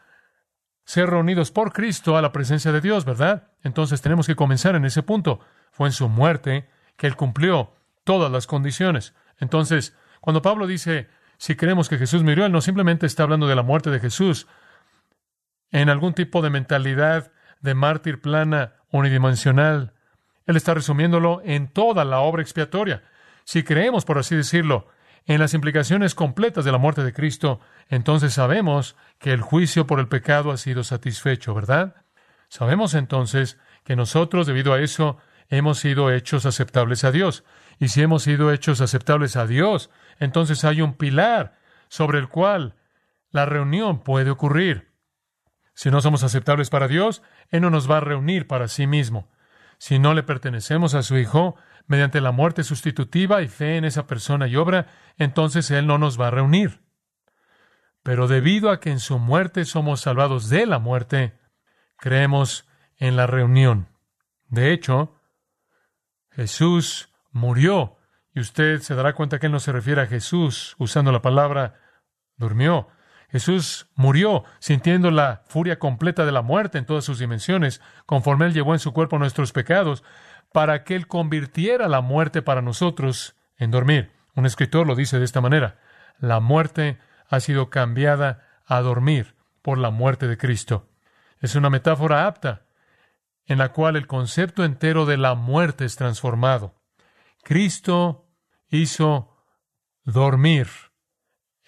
ser 0.85 1.09
reunidos 1.09 1.51
por 1.51 1.73
Cristo 1.73 2.17
a 2.17 2.23
la 2.23 2.33
presencia 2.33 2.73
de 2.73 2.81
Dios, 2.81 3.05
¿verdad? 3.05 3.49
Entonces 3.63 4.01
tenemos 4.03 4.27
que 4.27 4.37
comenzar 4.37 4.75
en 4.75 4.85
ese 4.85 5.03
punto. 5.03 5.41
Fue 5.71 5.89
en 5.89 5.93
su 5.93 6.09
muerte 6.09 6.69
que 6.97 7.07
Él 7.07 7.17
cumplió 7.17 7.75
todas 8.05 8.31
las 8.31 8.47
condiciones. 8.47 9.15
Entonces, 9.39 9.97
cuando 10.21 10.43
Pablo 10.43 10.67
dice, 10.67 11.09
si 11.39 11.55
creemos 11.55 11.89
que 11.89 11.99
Jesús 11.99 12.23
murió, 12.23 12.45
Él 12.45 12.53
no 12.53 12.61
simplemente 12.61 13.07
está 13.07 13.23
hablando 13.23 13.47
de 13.47 13.57
la 13.57 13.63
muerte 13.63 13.91
de 13.91 14.01
Jesús 14.01 14.47
en 15.71 15.89
algún 15.89 16.15
tipo 16.15 16.43
de 16.43 16.51
mentalidad 16.51 17.33
de 17.61 17.75
mártir 17.75 18.21
plana 18.21 18.75
unidimensional. 18.91 19.95
Él 20.47 20.57
está 20.57 20.75
resumiéndolo 20.75 21.41
en 21.45 21.69
toda 21.69 22.05
la 22.05 22.21
obra 22.21 22.43
expiatoria. 22.43 23.05
Si 23.45 23.63
creemos, 23.63 24.05
por 24.05 24.19
así 24.19 24.35
decirlo, 24.35 24.89
en 25.27 25.41
las 25.41 25.55
implicaciones 25.55 26.15
completas 26.15 26.65
de 26.65 26.73
la 26.73 26.79
muerte 26.79 27.05
de 27.05 27.13
Cristo, 27.13 27.61
entonces 27.89 28.35
sabemos 28.35 28.97
que 29.19 29.33
el 29.33 29.43
juicio 29.43 29.87
por 29.87 30.01
el 30.01 30.09
pecado 30.09 30.51
ha 30.51 30.57
sido 30.57 30.83
satisfecho, 30.85 31.55
¿verdad? 31.55 31.95
Sabemos 32.49 32.95
entonces 32.95 33.59
que 33.85 33.97
nosotros, 33.97 34.47
debido 34.47 34.73
a 34.73 34.81
eso, 34.81 35.19
hemos 35.49 35.79
sido 35.79 36.11
hechos 36.11 36.47
aceptables 36.47 37.05
a 37.05 37.13
Dios. 37.13 37.45
Y 37.79 37.89
si 37.89 38.03
hemos 38.03 38.23
sido 38.23 38.53
hechos 38.53 38.81
aceptables 38.81 39.37
a 39.37 39.47
Dios, 39.47 39.91
entonces 40.19 40.65
hay 40.65 40.83
un 40.83 40.95
pilar 40.95 41.59
sobre 41.89 42.19
el 42.19 42.29
cual 42.29 42.77
la 43.31 43.47
reunión 43.47 44.03
puede 44.03 44.31
ocurrir. 44.31 44.91
Si 45.75 45.91
no 45.91 46.01
somos 46.01 46.25
aceptables 46.25 46.71
para 46.71 46.89
Dios, 46.89 47.23
Él 47.51 47.63
no 47.63 47.71
nos 47.71 47.91
va 47.91 47.99
a 47.99 48.01
reunir 48.01 48.47
para 48.47 48.69
sí 48.69 48.87
mismo. 48.87 49.31
Si 49.81 49.99
no 49.99 50.13
le 50.13 50.23
pertenecemos 50.23 50.93
a 50.93 51.03
su 51.03 51.17
Hijo, 51.17 51.57
mediante 51.87 52.21
la 52.21 52.33
muerte 52.33 52.65
sustitutiva 52.65 53.41
y 53.41 53.49
fe 53.49 53.79
en 53.79 53.87
esa 53.87 54.07
persona 54.07 54.47
y 54.47 54.57
obra, 54.57 54.89
entonces 55.17 55.71
Él 55.71 55.87
no 55.87 55.97
nos 55.97 56.21
va 56.21 56.27
a 56.27 56.31
reunir. 56.31 56.83
Pero 58.03 58.29
debido 58.29 58.71
a 58.71 58.79
que 58.79 58.91
en 58.91 59.01
su 59.01 59.19
muerte 59.19 59.65
somos 59.65 60.03
salvados 60.03 60.51
de 60.51 60.67
la 60.67 60.79
muerte, 60.79 61.41
creemos 61.97 62.69
en 62.99 63.17
la 63.17 63.27
reunión. 63.27 63.89
De 64.49 64.71
hecho, 64.71 65.19
Jesús 66.31 67.09
murió, 67.31 67.97
y 68.35 68.41
usted 68.41 68.81
se 68.81 68.95
dará 68.95 69.15
cuenta 69.15 69.39
que 69.39 69.47
Él 69.47 69.53
no 69.53 69.61
se 69.61 69.73
refiere 69.73 70.03
a 70.03 70.07
Jesús 70.07 70.77
usando 70.79 71.11
la 71.11 71.23
palabra 71.23 71.81
durmió. 72.37 72.89
Jesús 73.31 73.89
murió 73.95 74.45
sintiendo 74.59 75.11
la 75.11 75.43
furia 75.47 75.79
completa 75.79 76.25
de 76.25 76.33
la 76.33 76.43
muerte 76.43 76.79
en 76.79 76.87
todas 76.87 77.05
sus 77.05 77.19
dimensiones, 77.19 77.81
conforme 78.07 78.47
Él 78.47 78.55
llevó 78.55 78.73
en 78.73 78.81
su 78.81 78.93
cuerpo 78.93 79.19
nuestros 79.19 79.53
pecados, 79.53 80.03
para 80.53 80.83
que 80.83 80.97
Él 80.97 81.07
convirtiera 81.07 81.89
la 81.89 82.01
muerte 82.01 82.43
para 82.43 82.63
nosotros 82.63 83.37
en 83.57 83.71
dormir. 83.71 84.11
Un 84.35 84.47
escritor 84.47 84.87
lo 84.87 84.97
dice 84.97 85.19
de 85.19 85.25
esta 85.25 85.41
manera, 85.41 85.79
la 86.19 86.41
muerte 86.41 86.99
ha 87.29 87.41
sido 87.41 87.71
cambiada 87.71 88.47
a 88.67 88.81
dormir 88.81 89.35
por 89.63 89.79
la 89.79 89.91
muerte 89.91 90.27
de 90.27 90.37
Cristo. 90.37 90.89
Es 91.41 91.55
una 91.55 91.71
metáfora 91.71 92.27
apta 92.27 92.63
en 93.47 93.59
la 93.59 93.73
cual 93.73 93.97
el 93.97 94.07
concepto 94.07 94.65
entero 94.65 95.07
de 95.07 95.17
la 95.17 95.35
muerte 95.35 95.85
es 95.85 95.97
transformado. 95.97 96.75
Cristo 97.43 98.29
hizo 98.69 99.37
dormir 100.05 100.69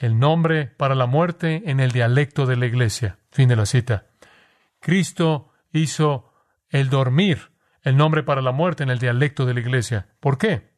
el 0.03 0.19
nombre 0.19 0.67
para 0.67 0.97
la 0.97 1.07
muerte 1.07 1.63
en 1.67 1.79
el 1.79 1.93
dialecto 1.93 2.45
de 2.45 2.57
la 2.57 2.67
iglesia. 2.67 3.21
Fin 3.31 3.49
de 3.49 3.55
la 3.55 3.67
cita. 3.67 4.07
Cristo 4.81 5.53
hizo 5.71 6.33
el 6.71 6.91
dormir, 6.91 7.53
el 7.83 7.97
nombre 7.97 8.25
para 8.25 8.43
la 8.43 8.51
muerte 8.51 8.83
en 8.83 8.91
el 8.91 8.99
dialecto 8.99 9.47
de 9.47 9.55
la 9.55 9.61
iglesia. 9.61 10.09
¿Por 10.19 10.39
qué? 10.39 10.73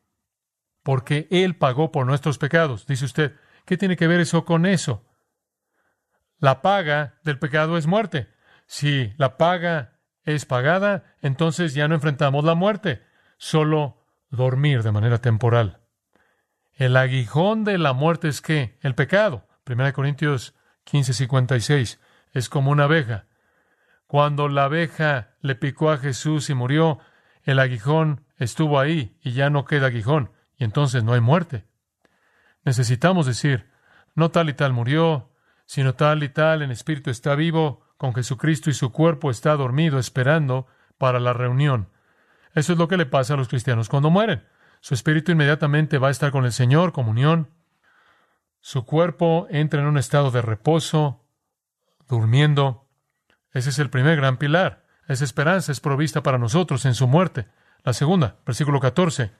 Porque 0.83 1.27
Él 1.31 1.57
pagó 1.57 1.91
por 1.91 2.05
nuestros 2.05 2.37
pecados. 2.37 2.87
Dice 2.87 3.07
usted, 3.07 3.35
¿qué 3.65 3.79
tiene 3.79 3.97
que 3.97 4.07
ver 4.07 4.21
eso 4.21 4.45
con 4.45 4.67
eso? 4.67 5.07
La 6.39 6.61
paga 6.61 7.19
del 7.25 7.39
pecado 7.39 7.79
es 7.79 7.87
muerte. 7.87 8.29
Si 8.67 9.15
la 9.17 9.39
paga 9.39 10.01
es 10.25 10.45
pagada, 10.45 11.17
entonces 11.23 11.73
ya 11.73 11.89
no 11.89 11.95
enfrentamos 11.95 12.45
la 12.45 12.55
muerte, 12.55 13.03
solo 13.39 14.05
dormir 14.29 14.83
de 14.83 14.93
manera 14.93 15.17
temporal. 15.17 15.81
El 16.77 16.97
aguijón 16.97 17.65
de 17.65 17.79
la 17.79 17.93
muerte 17.93 18.29
es 18.29 18.41
que 18.41 18.79
el 18.81 18.95
pecado. 18.95 19.47
1 19.67 19.93
Corintios 19.93 20.55
15, 20.85 21.13
56. 21.13 22.01
Es 22.33 22.49
como 22.49 22.71
una 22.71 22.85
abeja. 22.85 23.27
Cuando 24.07 24.49
la 24.49 24.65
abeja 24.65 25.35
le 25.41 25.55
picó 25.55 25.91
a 25.91 25.99
Jesús 25.99 26.51
y 26.51 26.55
murió, 26.55 26.99
el 27.43 27.59
aguijón 27.59 28.25
estuvo 28.37 28.81
ahí 28.81 29.17
y 29.23 29.33
ya 29.33 29.51
no 29.51 29.65
queda 29.65 29.87
aguijón, 29.87 30.33
y 30.57 30.65
entonces 30.65 31.05
no 31.05 31.15
hay 31.15 31.21
muerte. 31.21 31.65
Necesitamos 32.65 33.27
decir, 33.27 33.71
no 34.15 34.31
tal 34.31 34.49
y 34.49 34.55
tal 34.55 34.73
murió, 34.73 35.33
sino 35.67 35.95
tal 35.95 36.23
y 36.23 36.29
tal 36.29 36.63
en 36.63 36.71
espíritu 36.71 37.11
está 37.11 37.35
vivo, 37.35 37.85
con 37.97 38.15
Jesucristo 38.15 38.71
y 38.71 38.75
su 38.75 38.93
cuerpo 38.93 39.31
está 39.31 39.57
dormido 39.57 39.99
esperando 39.99 40.67
para 40.99 41.21
la 41.21 41.33
reunión. 41.33 41.89
Eso 42.55 42.73
es 42.73 42.79
lo 42.79 42.89
que 42.89 42.97
le 42.97 43.07
pasa 43.07 43.35
a 43.35 43.37
los 43.37 43.49
cristianos 43.49 43.89
cuando 43.89 44.11
mueren. 44.11 44.45
Su 44.85 44.93
espíritu 44.93 45.33
inmediatamente 45.33 45.97
va 45.97 46.09
a 46.09 46.11
estar 46.11 46.31
con 46.31 46.45
el 46.45 46.53
Señor, 46.53 46.93
comunión. 46.93 47.49
Su 48.61 48.85
cuerpo 48.85 49.47
entra 49.49 49.81
en 49.81 49.87
un 49.87 49.97
estado 49.97 50.31
de 50.31 50.43
reposo, 50.43 51.25
durmiendo. 52.07 52.87
Ese 53.53 53.71
es 53.71 53.79
el 53.79 53.89
primer 53.89 54.17
gran 54.17 54.37
pilar. 54.37 54.85
Esa 55.09 55.25
esperanza 55.25 55.73
es 55.73 55.81
provista 55.81 56.23
para 56.23 56.37
nosotros 56.37 56.85
en 56.85 56.93
su 56.93 57.09
muerte. 57.09 57.47
La 57.83 57.95
segunda, 57.95 58.37
versículo 58.45 58.79
14. 58.79 59.33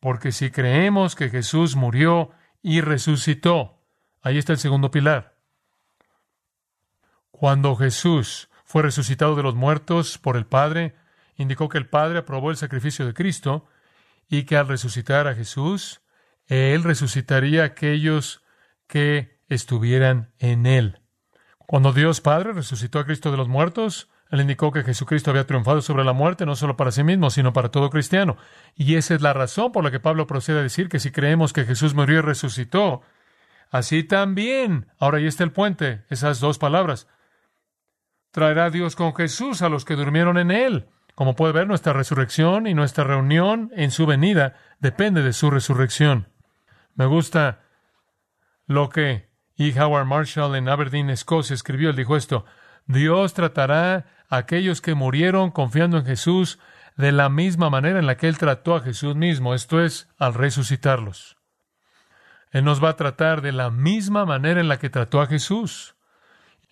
Porque 0.00 0.32
si 0.32 0.50
creemos 0.50 1.14
que 1.14 1.30
Jesús 1.30 1.74
murió 1.74 2.32
y 2.60 2.82
resucitó, 2.82 3.80
ahí 4.20 4.36
está 4.36 4.52
el 4.52 4.58
segundo 4.58 4.90
pilar. 4.90 5.38
Cuando 7.30 7.74
Jesús 7.74 8.50
fue 8.66 8.82
resucitado 8.82 9.34
de 9.34 9.44
los 9.44 9.54
muertos 9.54 10.18
por 10.18 10.36
el 10.36 10.44
Padre, 10.44 10.94
indicó 11.36 11.70
que 11.70 11.78
el 11.78 11.88
Padre 11.88 12.18
aprobó 12.18 12.50
el 12.50 12.58
sacrificio 12.58 13.06
de 13.06 13.14
Cristo 13.14 13.66
y 14.28 14.44
que 14.44 14.56
al 14.56 14.68
resucitar 14.68 15.26
a 15.26 15.34
Jesús, 15.34 16.02
Él 16.46 16.82
resucitaría 16.82 17.62
a 17.62 17.66
aquellos 17.66 18.42
que 18.86 19.40
estuvieran 19.48 20.32
en 20.38 20.66
Él. 20.66 21.00
Cuando 21.58 21.92
Dios 21.92 22.20
Padre 22.20 22.52
resucitó 22.52 22.98
a 22.98 23.04
Cristo 23.04 23.30
de 23.30 23.36
los 23.36 23.48
muertos, 23.48 24.08
Él 24.30 24.40
indicó 24.40 24.72
que 24.72 24.84
Jesucristo 24.84 25.30
había 25.30 25.46
triunfado 25.46 25.80
sobre 25.80 26.04
la 26.04 26.12
muerte 26.12 26.46
no 26.46 26.56
solo 26.56 26.76
para 26.76 26.92
sí 26.92 27.02
mismo, 27.02 27.30
sino 27.30 27.52
para 27.52 27.70
todo 27.70 27.90
cristiano. 27.90 28.36
Y 28.74 28.94
esa 28.94 29.14
es 29.14 29.22
la 29.22 29.32
razón 29.32 29.72
por 29.72 29.84
la 29.84 29.90
que 29.90 30.00
Pablo 30.00 30.26
procede 30.26 30.60
a 30.60 30.62
decir 30.62 30.88
que 30.88 31.00
si 31.00 31.10
creemos 31.10 31.52
que 31.52 31.64
Jesús 31.64 31.94
murió 31.94 32.18
y 32.18 32.22
resucitó, 32.22 33.02
así 33.70 34.04
también, 34.04 34.86
ahora 34.98 35.18
ahí 35.18 35.26
está 35.26 35.44
el 35.44 35.52
puente, 35.52 36.04
esas 36.08 36.40
dos 36.40 36.58
palabras, 36.58 37.08
traerá 38.30 38.70
Dios 38.70 38.96
con 38.96 39.14
Jesús 39.14 39.62
a 39.62 39.68
los 39.68 39.84
que 39.84 39.96
durmieron 39.96 40.38
en 40.38 40.50
Él. 40.50 40.88
Como 41.16 41.34
puede 41.34 41.54
ver, 41.54 41.66
nuestra 41.66 41.94
resurrección 41.94 42.66
y 42.66 42.74
nuestra 42.74 43.02
reunión 43.02 43.72
en 43.74 43.90
su 43.90 44.04
venida 44.04 44.54
depende 44.80 45.22
de 45.22 45.32
su 45.32 45.50
resurrección. 45.50 46.28
Me 46.94 47.06
gusta 47.06 47.62
lo 48.66 48.90
que 48.90 49.30
E. 49.56 49.80
Howard 49.80 50.04
Marshall 50.04 50.54
en 50.56 50.68
Aberdeen, 50.68 51.08
Escocia, 51.08 51.54
escribió. 51.54 51.88
Él 51.88 51.96
dijo 51.96 52.18
esto, 52.18 52.44
Dios 52.84 53.32
tratará 53.32 54.04
a 54.28 54.36
aquellos 54.36 54.82
que 54.82 54.94
murieron 54.94 55.50
confiando 55.52 55.96
en 55.96 56.04
Jesús 56.04 56.58
de 56.98 57.12
la 57.12 57.30
misma 57.30 57.70
manera 57.70 57.98
en 57.98 58.06
la 58.06 58.18
que 58.18 58.28
Él 58.28 58.36
trató 58.36 58.74
a 58.76 58.80
Jesús 58.80 59.16
mismo, 59.16 59.54
esto 59.54 59.82
es, 59.82 60.10
al 60.18 60.34
resucitarlos. 60.34 61.38
Él 62.50 62.64
nos 62.64 62.84
va 62.84 62.90
a 62.90 62.96
tratar 62.96 63.40
de 63.40 63.52
la 63.52 63.70
misma 63.70 64.26
manera 64.26 64.60
en 64.60 64.68
la 64.68 64.78
que 64.78 64.90
trató 64.90 65.22
a 65.22 65.26
Jesús. 65.26 65.96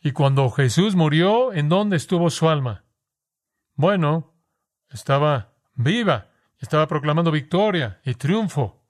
Y 0.03 0.13
cuando 0.13 0.51
Jesús 0.51 0.97
murió, 0.97 1.55
¿en 1.55 1.71
dónde 1.71 1.97
estuvo 1.97 2.29
su 2.29 2.51
alma? 2.51 2.85
Bueno, 3.75 4.34
estaba 4.95 5.51
viva, 5.75 6.29
estaba 6.61 6.87
proclamando 6.87 7.31
victoria 7.31 8.01
y 8.05 8.15
triunfo, 8.15 8.81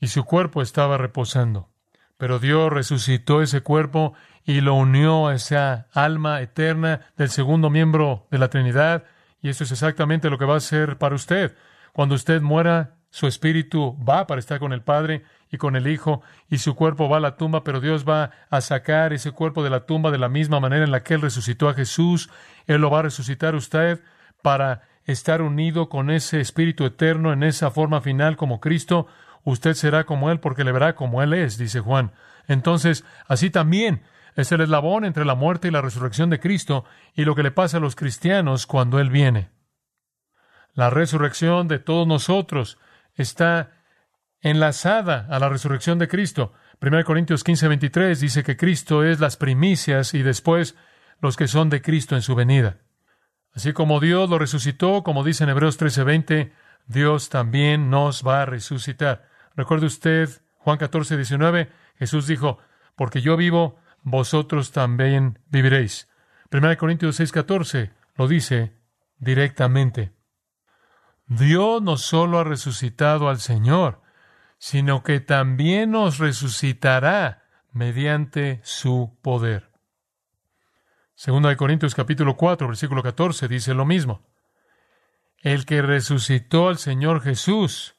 y 0.00 0.08
su 0.08 0.24
cuerpo 0.24 0.60
estaba 0.60 0.98
reposando. 0.98 1.70
Pero 2.18 2.38
Dios 2.38 2.70
resucitó 2.70 3.42
ese 3.42 3.62
cuerpo 3.62 4.14
y 4.44 4.60
lo 4.60 4.74
unió 4.74 5.28
a 5.28 5.34
esa 5.34 5.86
alma 5.92 6.40
eterna 6.40 7.00
del 7.16 7.30
segundo 7.30 7.70
miembro 7.70 8.26
de 8.30 8.38
la 8.38 8.48
Trinidad, 8.48 9.04
y 9.40 9.48
eso 9.48 9.64
es 9.64 9.72
exactamente 9.72 10.30
lo 10.30 10.38
que 10.38 10.44
va 10.44 10.54
a 10.54 10.58
hacer 10.58 10.98
para 10.98 11.14
usted. 11.14 11.56
Cuando 11.92 12.16
usted 12.16 12.42
muera, 12.42 12.96
su 13.10 13.26
espíritu 13.26 13.96
va 14.04 14.26
para 14.26 14.40
estar 14.40 14.58
con 14.58 14.72
el 14.72 14.82
Padre 14.82 15.24
y 15.50 15.58
con 15.58 15.76
el 15.76 15.86
Hijo, 15.86 16.22
y 16.48 16.58
su 16.58 16.74
cuerpo 16.74 17.08
va 17.08 17.18
a 17.18 17.20
la 17.20 17.36
tumba, 17.36 17.62
pero 17.62 17.80
Dios 17.80 18.04
va 18.08 18.30
a 18.50 18.60
sacar 18.60 19.12
ese 19.12 19.30
cuerpo 19.30 19.62
de 19.62 19.70
la 19.70 19.86
tumba 19.86 20.10
de 20.10 20.18
la 20.18 20.28
misma 20.28 20.58
manera 20.58 20.84
en 20.84 20.90
la 20.90 21.02
que 21.02 21.14
Él 21.14 21.22
resucitó 21.22 21.68
a 21.68 21.74
Jesús. 21.74 22.30
Él 22.66 22.80
lo 22.80 22.90
va 22.90 23.00
a 23.00 23.02
resucitar 23.02 23.54
usted 23.54 24.00
para 24.42 24.82
estar 25.04 25.42
unido 25.42 25.88
con 25.88 26.10
ese 26.10 26.40
Espíritu 26.40 26.84
eterno 26.84 27.32
en 27.32 27.42
esa 27.42 27.70
forma 27.70 28.00
final 28.00 28.36
como 28.36 28.60
Cristo, 28.60 29.06
usted 29.44 29.74
será 29.74 30.04
como 30.04 30.30
Él 30.30 30.40
porque 30.40 30.64
le 30.64 30.72
verá 30.72 30.94
como 30.94 31.22
Él 31.22 31.32
es, 31.32 31.58
dice 31.58 31.80
Juan. 31.80 32.12
Entonces, 32.46 33.04
así 33.26 33.50
también 33.50 34.02
es 34.36 34.50
el 34.52 34.60
eslabón 34.60 35.04
entre 35.04 35.24
la 35.24 35.34
muerte 35.34 35.68
y 35.68 35.70
la 35.70 35.82
resurrección 35.82 36.30
de 36.30 36.40
Cristo 36.40 36.84
y 37.14 37.24
lo 37.24 37.34
que 37.34 37.42
le 37.42 37.50
pasa 37.50 37.76
a 37.76 37.80
los 37.80 37.96
cristianos 37.96 38.66
cuando 38.66 38.98
Él 38.98 39.10
viene. 39.10 39.50
La 40.74 40.90
resurrección 40.90 41.68
de 41.68 41.78
todos 41.78 42.06
nosotros 42.06 42.78
está 43.14 43.72
enlazada 44.40 45.26
a 45.30 45.38
la 45.38 45.48
resurrección 45.48 45.98
de 45.98 46.08
Cristo. 46.08 46.52
1 46.80 47.04
Corintios 47.04 47.44
15, 47.44 47.68
23 47.68 48.20
dice 48.20 48.42
que 48.42 48.56
Cristo 48.56 49.04
es 49.04 49.20
las 49.20 49.36
primicias 49.36 50.14
y 50.14 50.22
después 50.22 50.76
los 51.20 51.36
que 51.36 51.46
son 51.46 51.68
de 51.68 51.82
Cristo 51.82 52.16
en 52.16 52.22
su 52.22 52.34
venida. 52.34 52.78
Así 53.54 53.72
como 53.72 54.00
Dios 54.00 54.30
lo 54.30 54.38
resucitó, 54.38 55.02
como 55.02 55.24
dice 55.24 55.44
en 55.44 55.50
Hebreos 55.50 55.78
13:20, 55.78 56.52
Dios 56.86 57.28
también 57.28 57.90
nos 57.90 58.26
va 58.26 58.42
a 58.42 58.46
resucitar. 58.46 59.28
Recuerde 59.54 59.86
usted 59.86 60.28
Juan 60.58 60.78
14, 60.78 61.16
19, 61.16 61.70
Jesús 61.96 62.26
dijo, 62.26 62.58
porque 62.94 63.20
yo 63.20 63.36
vivo, 63.36 63.78
vosotros 64.02 64.72
también 64.72 65.38
viviréis. 65.48 66.08
1 66.50 66.76
Corintios 66.76 67.16
6, 67.16 67.32
14 67.32 67.92
lo 68.16 68.28
dice 68.28 68.76
directamente. 69.18 70.12
Dios 71.26 71.82
no 71.82 71.96
solo 71.96 72.38
ha 72.38 72.44
resucitado 72.44 73.28
al 73.28 73.40
Señor, 73.40 74.02
sino 74.58 75.02
que 75.02 75.20
también 75.20 75.92
nos 75.92 76.18
resucitará 76.18 77.44
mediante 77.72 78.60
su 78.62 79.18
poder. 79.22 79.71
Segundo 81.22 81.48
de 81.48 81.56
Corintios 81.56 81.94
capítulo 81.94 82.36
4, 82.36 82.66
versículo 82.66 83.00
14 83.00 83.46
dice 83.46 83.74
lo 83.74 83.86
mismo. 83.86 84.26
El 85.38 85.66
que 85.66 85.80
resucitó 85.80 86.68
al 86.68 86.78
Señor 86.78 87.22
Jesús, 87.22 87.94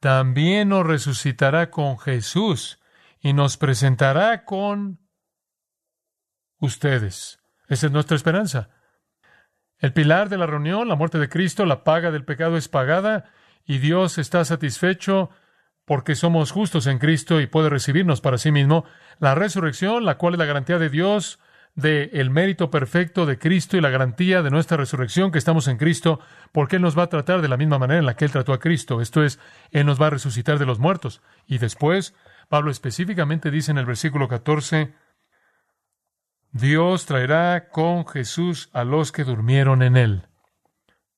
también 0.00 0.70
nos 0.70 0.84
resucitará 0.84 1.70
con 1.70 2.00
Jesús 2.00 2.80
y 3.20 3.32
nos 3.32 3.58
presentará 3.58 4.44
con 4.44 4.98
ustedes. 6.58 7.38
Esa 7.68 7.86
es 7.86 7.92
nuestra 7.92 8.16
esperanza. 8.16 8.70
El 9.78 9.92
pilar 9.92 10.28
de 10.28 10.38
la 10.38 10.46
reunión, 10.46 10.88
la 10.88 10.96
muerte 10.96 11.20
de 11.20 11.28
Cristo, 11.28 11.64
la 11.64 11.84
paga 11.84 12.10
del 12.10 12.24
pecado 12.24 12.56
es 12.56 12.66
pagada 12.66 13.30
y 13.64 13.78
Dios 13.78 14.18
está 14.18 14.44
satisfecho 14.44 15.30
porque 15.84 16.16
somos 16.16 16.50
justos 16.50 16.88
en 16.88 16.98
Cristo 16.98 17.40
y 17.40 17.46
puede 17.46 17.70
recibirnos 17.70 18.20
para 18.20 18.36
sí 18.36 18.50
mismo. 18.50 18.84
La 19.20 19.36
resurrección, 19.36 20.04
la 20.04 20.18
cual 20.18 20.34
es 20.34 20.38
la 20.40 20.46
garantía 20.46 20.80
de 20.80 20.88
Dios 20.88 21.38
de 21.74 22.10
el 22.12 22.30
mérito 22.30 22.70
perfecto 22.70 23.24
de 23.24 23.38
Cristo 23.38 23.76
y 23.76 23.80
la 23.80 23.90
garantía 23.90 24.42
de 24.42 24.50
nuestra 24.50 24.76
resurrección 24.76 25.32
que 25.32 25.38
estamos 25.38 25.68
en 25.68 25.78
Cristo, 25.78 26.20
porque 26.52 26.76
Él 26.76 26.82
nos 26.82 26.98
va 26.98 27.04
a 27.04 27.08
tratar 27.08 27.40
de 27.40 27.48
la 27.48 27.56
misma 27.56 27.78
manera 27.78 27.98
en 27.98 28.06
la 28.06 28.14
que 28.14 28.24
Él 28.24 28.32
trató 28.32 28.52
a 28.52 28.60
Cristo. 28.60 29.00
Esto 29.00 29.24
es, 29.24 29.38
Él 29.70 29.86
nos 29.86 30.00
va 30.00 30.08
a 30.08 30.10
resucitar 30.10 30.58
de 30.58 30.66
los 30.66 30.78
muertos. 30.78 31.22
Y 31.46 31.58
después, 31.58 32.14
Pablo 32.48 32.70
específicamente 32.70 33.50
dice 33.50 33.70
en 33.70 33.78
el 33.78 33.86
versículo 33.86 34.28
14, 34.28 34.94
Dios 36.50 37.06
traerá 37.06 37.70
con 37.70 38.06
Jesús 38.06 38.68
a 38.74 38.84
los 38.84 39.10
que 39.10 39.24
durmieron 39.24 39.82
en 39.82 39.96
Él. 39.96 40.28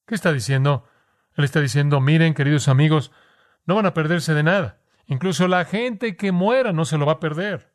¿Qué 0.06 0.14
está 0.14 0.32
diciendo? 0.32 0.88
Él 1.37 1.44
está 1.44 1.61
diciendo, 1.61 2.00
miren, 2.00 2.34
queridos 2.34 2.68
amigos, 2.68 3.11
no 3.66 3.75
van 3.75 3.87
a 3.87 3.94
perderse 3.94 4.34
de 4.34 4.44
nada. 4.44 4.78
Incluso 5.06 5.49
la 5.49 5.64
gente 5.64 6.16
que 6.16 6.30
muera 6.30 6.73
no 6.73 6.84
se 6.84 6.96
lo 6.96 7.06
va 7.06 7.14
a 7.14 7.20
perder. 7.20 7.75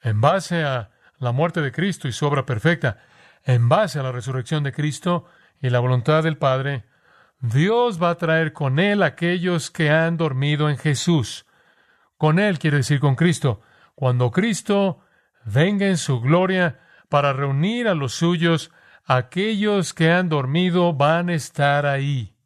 En 0.00 0.22
base 0.22 0.64
a 0.64 0.91
la 1.22 1.30
muerte 1.30 1.60
de 1.60 1.70
Cristo 1.70 2.08
y 2.08 2.12
su 2.12 2.26
obra 2.26 2.44
perfecta, 2.44 2.98
en 3.44 3.68
base 3.68 4.00
a 4.00 4.02
la 4.02 4.10
resurrección 4.10 4.64
de 4.64 4.72
Cristo 4.72 5.26
y 5.60 5.70
la 5.70 5.78
voluntad 5.78 6.24
del 6.24 6.36
Padre, 6.36 6.84
Dios 7.38 8.02
va 8.02 8.10
a 8.10 8.18
traer 8.18 8.52
con 8.52 8.80
Él 8.80 9.04
aquellos 9.04 9.70
que 9.70 9.88
han 9.90 10.16
dormido 10.16 10.68
en 10.68 10.78
Jesús. 10.78 11.46
Con 12.18 12.40
Él 12.40 12.58
quiere 12.58 12.78
decir 12.78 12.98
con 12.98 13.14
Cristo. 13.14 13.60
Cuando 13.94 14.32
Cristo 14.32 15.00
venga 15.44 15.86
en 15.86 15.96
su 15.96 16.20
gloria 16.20 16.80
para 17.08 17.32
reunir 17.32 17.86
a 17.86 17.94
los 17.94 18.14
suyos, 18.14 18.72
aquellos 19.04 19.94
que 19.94 20.10
han 20.10 20.28
dormido 20.28 20.92
van 20.92 21.28
a 21.28 21.34
estar 21.34 21.86
ahí. 21.86 22.36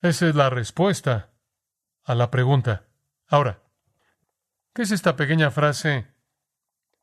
Esa 0.00 0.26
es 0.26 0.34
la 0.34 0.48
respuesta 0.48 1.32
a 2.02 2.14
la 2.14 2.30
pregunta. 2.30 2.86
Ahora, 3.28 3.62
¿qué 4.72 4.82
es 4.82 4.90
esta 4.90 5.16
pequeña 5.16 5.50
frase 5.50 6.09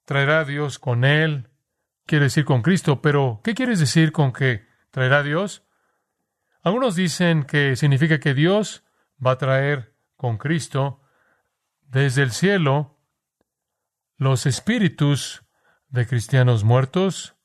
traerá 0.07 0.45
Dios 0.45 0.79
con 0.79 1.03
él, 1.03 1.49
quiere 2.05 2.25
decir 2.25 2.45
con 2.45 2.61
Cristo, 2.61 3.01
pero 3.01 3.41
¿qué 3.43 3.53
quieres 3.53 3.77
decir 3.77 4.13
con 4.13 4.31
que 4.31 4.65
traerá 4.89 5.21
Dios? 5.21 5.65
Algunos 6.63 6.95
dicen 6.95 7.43
que 7.43 7.75
significa 7.75 8.17
que 8.17 8.33
Dios 8.33 8.85
va 9.23 9.31
a 9.31 9.37
traer 9.37 9.97
con 10.15 10.37
Cristo 10.37 11.01
desde 11.81 12.23
el 12.23 12.31
cielo 12.31 12.97
los 14.15 14.45
espíritus 14.45 15.43
de 15.89 16.07
cristianos 16.07 16.63
muertos 16.63 17.35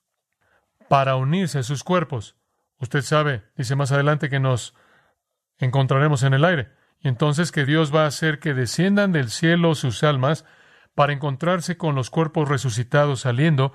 para 0.88 1.16
unirse 1.16 1.58
a 1.58 1.62
sus 1.64 1.82
cuerpos. 1.82 2.36
Usted 2.78 3.02
sabe, 3.02 3.42
dice 3.56 3.74
más 3.74 3.90
adelante, 3.90 4.30
que 4.30 4.38
nos 4.38 4.76
encontraremos 5.58 6.22
en 6.22 6.34
el 6.34 6.44
aire. 6.44 6.70
Y 7.00 7.08
entonces 7.08 7.50
que 7.50 7.64
Dios 7.64 7.92
va 7.92 8.04
a 8.04 8.08
hacer 8.08 8.38
que 8.38 8.54
desciendan 8.54 9.10
del 9.10 9.30
cielo 9.30 9.74
sus 9.74 10.04
almas 10.04 10.44
para 10.94 11.12
encontrarse 11.12 11.76
con 11.76 11.94
los 11.94 12.10
cuerpos 12.10 12.48
resucitados 12.48 13.20
saliendo 13.20 13.72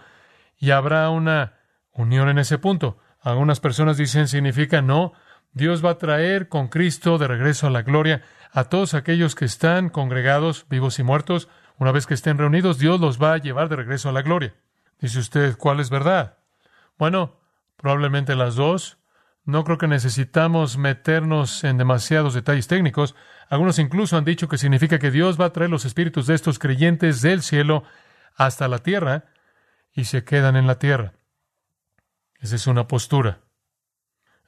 y 0.57 0.71
habrá 0.71 1.09
una 1.09 1.53
unión 1.91 2.29
en 2.29 2.37
ese 2.37 2.57
punto. 2.57 2.97
Algunas 3.21 3.59
personas 3.59 3.97
dicen 3.97 4.27
significa 4.27 4.81
no, 4.81 5.13
Dios 5.53 5.83
va 5.83 5.91
a 5.91 5.97
traer 5.97 6.49
con 6.49 6.67
Cristo 6.67 7.17
de 7.17 7.27
regreso 7.27 7.67
a 7.67 7.71
la 7.71 7.81
gloria 7.81 8.21
a 8.51 8.65
todos 8.65 8.93
aquellos 8.93 9.35
que 9.35 9.45
están 9.45 9.89
congregados, 9.89 10.65
vivos 10.69 10.99
y 10.99 11.03
muertos. 11.03 11.49
Una 11.77 11.91
vez 11.91 12.05
que 12.05 12.13
estén 12.13 12.37
reunidos, 12.37 12.79
Dios 12.79 12.99
los 12.99 13.21
va 13.21 13.33
a 13.33 13.37
llevar 13.37 13.69
de 13.69 13.75
regreso 13.75 14.09
a 14.09 14.11
la 14.11 14.21
gloria. 14.21 14.55
Dice 14.99 15.19
usted, 15.19 15.57
¿cuál 15.57 15.79
es 15.79 15.89
verdad? 15.89 16.37
Bueno, 16.97 17.39
probablemente 17.75 18.35
las 18.35 18.55
dos. 18.55 18.96
No 19.47 19.63
creo 19.63 19.77
que 19.77 19.87
necesitamos 19.87 20.77
meternos 20.77 21.63
en 21.63 21.77
demasiados 21.77 22.33
detalles 22.33 22.67
técnicos. 22.67 23.15
Algunos 23.47 23.79
incluso 23.79 24.17
han 24.17 24.25
dicho 24.25 24.49
que 24.49 24.57
significa 24.57 24.99
que 24.99 25.09
Dios 25.09 25.39
va 25.39 25.45
a 25.45 25.53
traer 25.53 25.69
los 25.69 25.85
espíritus 25.85 26.27
de 26.27 26.35
estos 26.35 26.59
creyentes 26.59 27.21
del 27.21 27.41
cielo 27.41 27.85
hasta 28.35 28.67
la 28.67 28.79
tierra 28.79 29.31
y 29.93 30.03
se 30.03 30.25
quedan 30.25 30.57
en 30.57 30.67
la 30.67 30.79
tierra. 30.79 31.13
Esa 32.41 32.57
es 32.57 32.67
una 32.67 32.89
postura. 32.89 33.39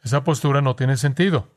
Esa 0.03 0.25
postura 0.25 0.61
no 0.61 0.75
tiene 0.75 0.97
sentido. 0.97 1.55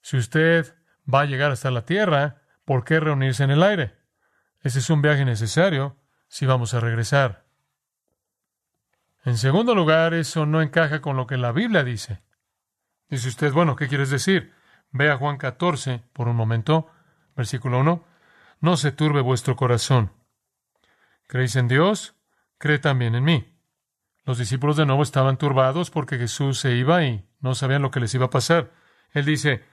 Si 0.00 0.16
usted 0.16 0.74
va 1.06 1.20
a 1.20 1.26
llegar 1.26 1.52
hasta 1.52 1.70
la 1.70 1.86
tierra, 1.86 2.42
¿por 2.64 2.84
qué 2.84 2.98
reunirse 2.98 3.44
en 3.44 3.52
el 3.52 3.62
aire? 3.62 3.94
Ese 4.60 4.80
es 4.80 4.90
un 4.90 5.02
viaje 5.02 5.24
necesario 5.24 5.98
si 6.26 6.46
vamos 6.46 6.74
a 6.74 6.80
regresar. 6.80 7.44
En 9.24 9.38
segundo 9.38 9.76
lugar, 9.76 10.14
eso 10.14 10.46
no 10.46 10.62
encaja 10.62 11.00
con 11.00 11.16
lo 11.16 11.28
que 11.28 11.36
la 11.36 11.52
Biblia 11.52 11.84
dice. 11.84 12.23
Dice 13.14 13.28
usted, 13.28 13.52
bueno, 13.52 13.76
¿qué 13.76 13.86
quieres 13.86 14.10
decir? 14.10 14.52
Ve 14.90 15.08
a 15.08 15.16
Juan 15.16 15.36
14 15.36 16.02
por 16.12 16.26
un 16.26 16.34
momento, 16.34 16.90
versículo 17.36 17.78
1. 17.78 18.04
No 18.58 18.76
se 18.76 18.90
turbe 18.90 19.20
vuestro 19.20 19.54
corazón. 19.54 20.10
¿Creéis 21.28 21.54
en 21.54 21.68
Dios? 21.68 22.16
Cree 22.58 22.80
también 22.80 23.14
en 23.14 23.22
mí. 23.22 23.56
Los 24.24 24.38
discípulos 24.38 24.76
de 24.76 24.84
nuevo 24.84 25.04
estaban 25.04 25.36
turbados 25.36 25.92
porque 25.92 26.18
Jesús 26.18 26.58
se 26.58 26.74
iba 26.74 27.04
y 27.04 27.24
no 27.38 27.54
sabían 27.54 27.82
lo 27.82 27.92
que 27.92 28.00
les 28.00 28.12
iba 28.16 28.26
a 28.26 28.30
pasar. 28.30 28.72
Él 29.12 29.24
dice, 29.24 29.64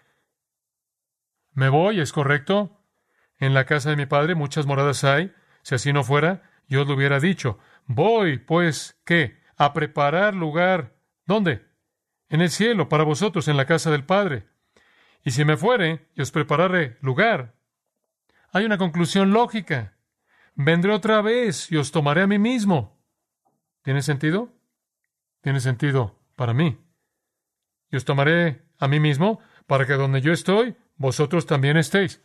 me 1.51 1.69
voy, 1.69 1.99
es 1.99 2.13
correcto. 2.13 2.85
En 3.39 3.55
la 3.55 3.65
casa 3.65 3.89
de 3.89 3.95
mi 3.95 4.05
padre 4.05 4.35
muchas 4.35 4.67
moradas 4.67 5.03
hay. 5.03 5.33
Si 5.63 5.73
así 5.73 5.91
no 5.93 6.03
fuera, 6.03 6.43
yo 6.67 6.83
os 6.83 6.87
lo 6.87 6.93
hubiera 6.93 7.19
dicho. 7.19 7.57
Voy, 7.87 8.37
pues, 8.37 9.01
¿qué? 9.03 9.41
A 9.57 9.73
preparar 9.73 10.35
lugar. 10.35 10.93
¿Dónde? 11.25 11.70
En 12.31 12.39
el 12.39 12.49
cielo, 12.49 12.87
para 12.87 13.03
vosotros, 13.03 13.49
en 13.49 13.57
la 13.57 13.65
casa 13.65 13.91
del 13.91 14.05
Padre. 14.05 14.47
Y 15.25 15.31
si 15.31 15.43
me 15.43 15.57
fuere, 15.57 16.07
y 16.15 16.21
os 16.21 16.31
prepararé 16.31 16.97
lugar. 17.01 17.55
Hay 18.53 18.63
una 18.63 18.77
conclusión 18.77 19.33
lógica. 19.33 19.97
Vendré 20.55 20.93
otra 20.93 21.21
vez 21.21 21.69
y 21.69 21.75
os 21.75 21.91
tomaré 21.91 22.21
a 22.21 22.27
mí 22.27 22.39
mismo. 22.39 22.97
¿Tiene 23.81 24.01
sentido? 24.01 24.53
Tiene 25.41 25.59
sentido 25.59 26.21
para 26.37 26.53
mí. 26.53 26.79
Y 27.89 27.97
os 27.97 28.05
tomaré 28.05 28.63
a 28.79 28.87
mí 28.87 29.01
mismo 29.01 29.41
para 29.67 29.85
que 29.85 29.93
donde 29.93 30.21
yo 30.21 30.31
estoy, 30.31 30.77
vosotros 30.95 31.45
también 31.45 31.75
estéis. 31.75 32.23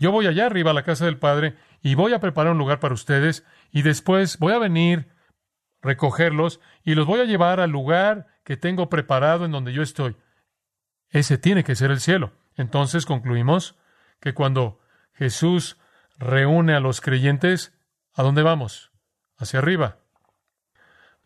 Yo 0.00 0.10
voy 0.10 0.26
allá 0.26 0.46
arriba 0.46 0.72
a 0.72 0.74
la 0.74 0.82
casa 0.82 1.04
del 1.04 1.18
Padre 1.18 1.56
y 1.80 1.94
voy 1.94 2.12
a 2.12 2.18
preparar 2.18 2.52
un 2.52 2.58
lugar 2.58 2.80
para 2.80 2.94
ustedes 2.94 3.46
y 3.70 3.82
después 3.82 4.36
voy 4.38 4.52
a 4.52 4.58
venir, 4.58 5.12
recogerlos 5.80 6.60
y 6.82 6.96
los 6.96 7.06
voy 7.06 7.20
a 7.20 7.24
llevar 7.24 7.60
al 7.60 7.70
lugar 7.70 8.26
que 8.48 8.56
tengo 8.56 8.88
preparado 8.88 9.44
en 9.44 9.52
donde 9.52 9.74
yo 9.74 9.82
estoy. 9.82 10.16
Ese 11.10 11.36
tiene 11.36 11.64
que 11.64 11.76
ser 11.76 11.90
el 11.90 12.00
cielo. 12.00 12.32
Entonces 12.56 13.04
concluimos 13.04 13.76
que 14.20 14.32
cuando 14.32 14.80
Jesús 15.12 15.76
reúne 16.16 16.72
a 16.74 16.80
los 16.80 17.02
creyentes, 17.02 17.78
¿a 18.14 18.22
dónde 18.22 18.42
vamos? 18.42 18.90
Hacia 19.36 19.58
arriba. 19.58 19.98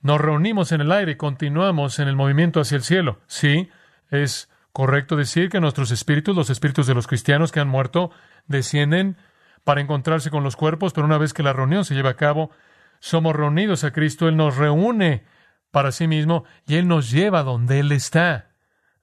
nos 0.01 0.21
reunimos 0.21 0.73
en 0.73 0.81
el 0.81 0.91
aire 0.91 1.13
y 1.13 1.15
continuamos 1.17 2.01
en 2.01 2.09
el 2.09 2.17
movimiento 2.17 2.59
hacia 2.59 2.75
el 2.75 2.83
cielo. 2.83 3.21
Sí, 3.29 3.71
es 4.11 4.51
correcto 4.73 5.15
decir 5.15 5.49
que 5.49 5.61
nuestros 5.61 5.93
espíritus, 5.93 6.35
los 6.35 6.51
espíritus 6.51 6.89
de 6.89 6.95
los 6.95 7.07
cristianos 7.07 7.53
que 7.53 7.61
han 7.61 7.69
muerto, 7.69 8.11
descienden 8.47 9.17
para 9.63 9.81
encontrarse 9.81 10.29
con 10.31 10.43
los 10.43 10.57
cuerpos, 10.57 10.93
pero 10.93 11.07
una 11.07 11.19
vez 11.19 11.35
que 11.35 11.45
la 11.45 11.53
reunión 11.53 11.85
se 11.85 11.95
lleva 11.95 12.11
a 12.11 12.17
cabo, 12.17 12.51
somos 12.99 13.37
reunidos 13.37 13.85
a 13.85 13.93
Cristo, 13.93 14.27
Él 14.27 14.37
nos 14.37 14.57
reúne 14.57 15.23
para 15.73 15.91
sí 15.91 16.07
mismo 16.07 16.45
y 16.67 16.77
Él 16.77 16.87
nos 16.87 17.11
lleva 17.11 17.43
donde 17.43 17.81
Él 17.81 17.91
está, 17.91 18.53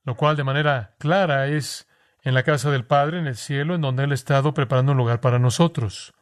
lo 0.06 0.16
cual 0.16 0.38
de 0.38 0.46
manera 0.46 0.96
clara 1.00 1.48
es 1.48 1.90
en 2.22 2.34
la 2.34 2.44
casa 2.44 2.72
del 2.72 2.86
Padre, 2.86 3.20
en 3.20 3.28
el 3.28 3.36
cielo, 3.36 3.76
en 3.76 3.82
donde 3.82 4.04
Él 4.06 4.12
ha 4.12 4.16
estado 4.16 4.54
preparando 4.54 4.94
un 4.94 4.98
lugar 4.98 5.20
para 5.20 5.40
nosotros. 5.40 6.14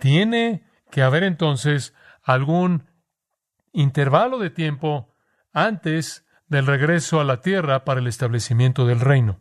Tiene 0.00 0.64
que 0.90 1.02
haber 1.02 1.22
entonces 1.22 1.94
algún 2.22 2.88
intervalo 3.72 4.38
de 4.38 4.50
tiempo 4.50 5.14
antes 5.52 6.26
del 6.48 6.66
regreso 6.66 7.20
a 7.20 7.24
la 7.24 7.40
tierra 7.40 7.84
para 7.84 8.00
el 8.00 8.06
establecimiento 8.06 8.86
del 8.86 9.00
reino. 9.00 9.40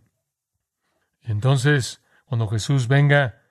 Entonces, 1.21 2.01
cuando 2.25 2.47
Jesús 2.47 2.87
venga, 2.87 3.41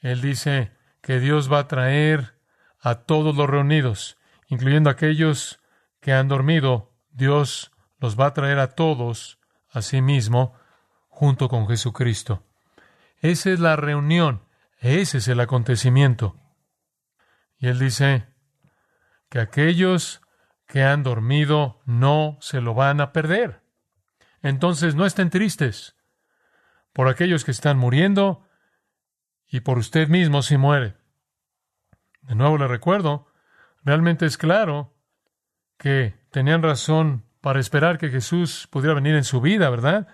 Él 0.00 0.20
dice 0.20 0.72
que 1.00 1.18
Dios 1.18 1.50
va 1.50 1.60
a 1.60 1.68
traer 1.68 2.34
a 2.80 2.96
todos 2.96 3.34
los 3.36 3.48
reunidos, 3.48 4.18
incluyendo 4.48 4.90
aquellos 4.90 5.60
que 6.08 6.14
han 6.14 6.26
dormido, 6.26 6.96
Dios 7.10 7.70
los 7.98 8.18
va 8.18 8.28
a 8.28 8.32
traer 8.32 8.58
a 8.60 8.68
todos 8.68 9.38
a 9.68 9.82
sí 9.82 10.00
mismo 10.00 10.54
junto 11.08 11.50
con 11.50 11.68
Jesucristo. 11.68 12.46
Esa 13.20 13.50
es 13.50 13.60
la 13.60 13.76
reunión, 13.76 14.42
ese 14.78 15.18
es 15.18 15.28
el 15.28 15.38
acontecimiento. 15.38 16.40
Y 17.58 17.66
él 17.66 17.78
dice 17.78 18.26
que 19.28 19.38
aquellos 19.38 20.22
que 20.66 20.82
han 20.82 21.02
dormido 21.02 21.82
no 21.84 22.38
se 22.40 22.62
lo 22.62 22.72
van 22.72 23.02
a 23.02 23.12
perder. 23.12 23.62
Entonces 24.40 24.94
no 24.94 25.04
estén 25.04 25.28
tristes 25.28 25.94
por 26.94 27.08
aquellos 27.08 27.44
que 27.44 27.50
están 27.50 27.76
muriendo 27.76 28.48
y 29.46 29.60
por 29.60 29.76
usted 29.76 30.08
mismo 30.08 30.40
si 30.40 30.56
muere. 30.56 30.96
De 32.22 32.34
nuevo 32.34 32.56
le 32.56 32.66
recuerdo, 32.66 33.26
realmente 33.84 34.24
es 34.24 34.38
claro 34.38 34.94
que 35.78 36.14
tenían 36.30 36.62
razón 36.62 37.24
para 37.40 37.60
esperar 37.60 37.98
que 37.98 38.10
Jesús 38.10 38.68
pudiera 38.70 38.94
venir 38.94 39.14
en 39.14 39.24
su 39.24 39.40
vida, 39.40 39.70
¿verdad? 39.70 40.08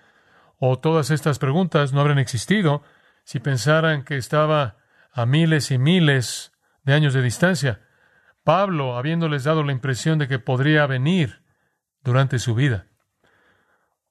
O 0.58 0.78
todas 0.78 1.10
estas 1.10 1.38
preguntas 1.38 1.92
no 1.92 2.00
habrían 2.00 2.18
existido 2.18 2.82
si 3.24 3.40
pensaran 3.40 4.04
que 4.04 4.16
estaba 4.16 4.76
a 5.12 5.26
miles 5.26 5.70
y 5.70 5.78
miles 5.78 6.52
de 6.84 6.94
años 6.94 7.14
de 7.14 7.22
distancia. 7.22 7.80
Pablo, 8.44 8.96
habiéndoles 8.96 9.44
dado 9.44 9.64
la 9.64 9.72
impresión 9.72 10.18
de 10.18 10.28
que 10.28 10.38
podría 10.38 10.86
venir 10.86 11.42
durante 12.02 12.38
su 12.38 12.54
vida. 12.54 12.86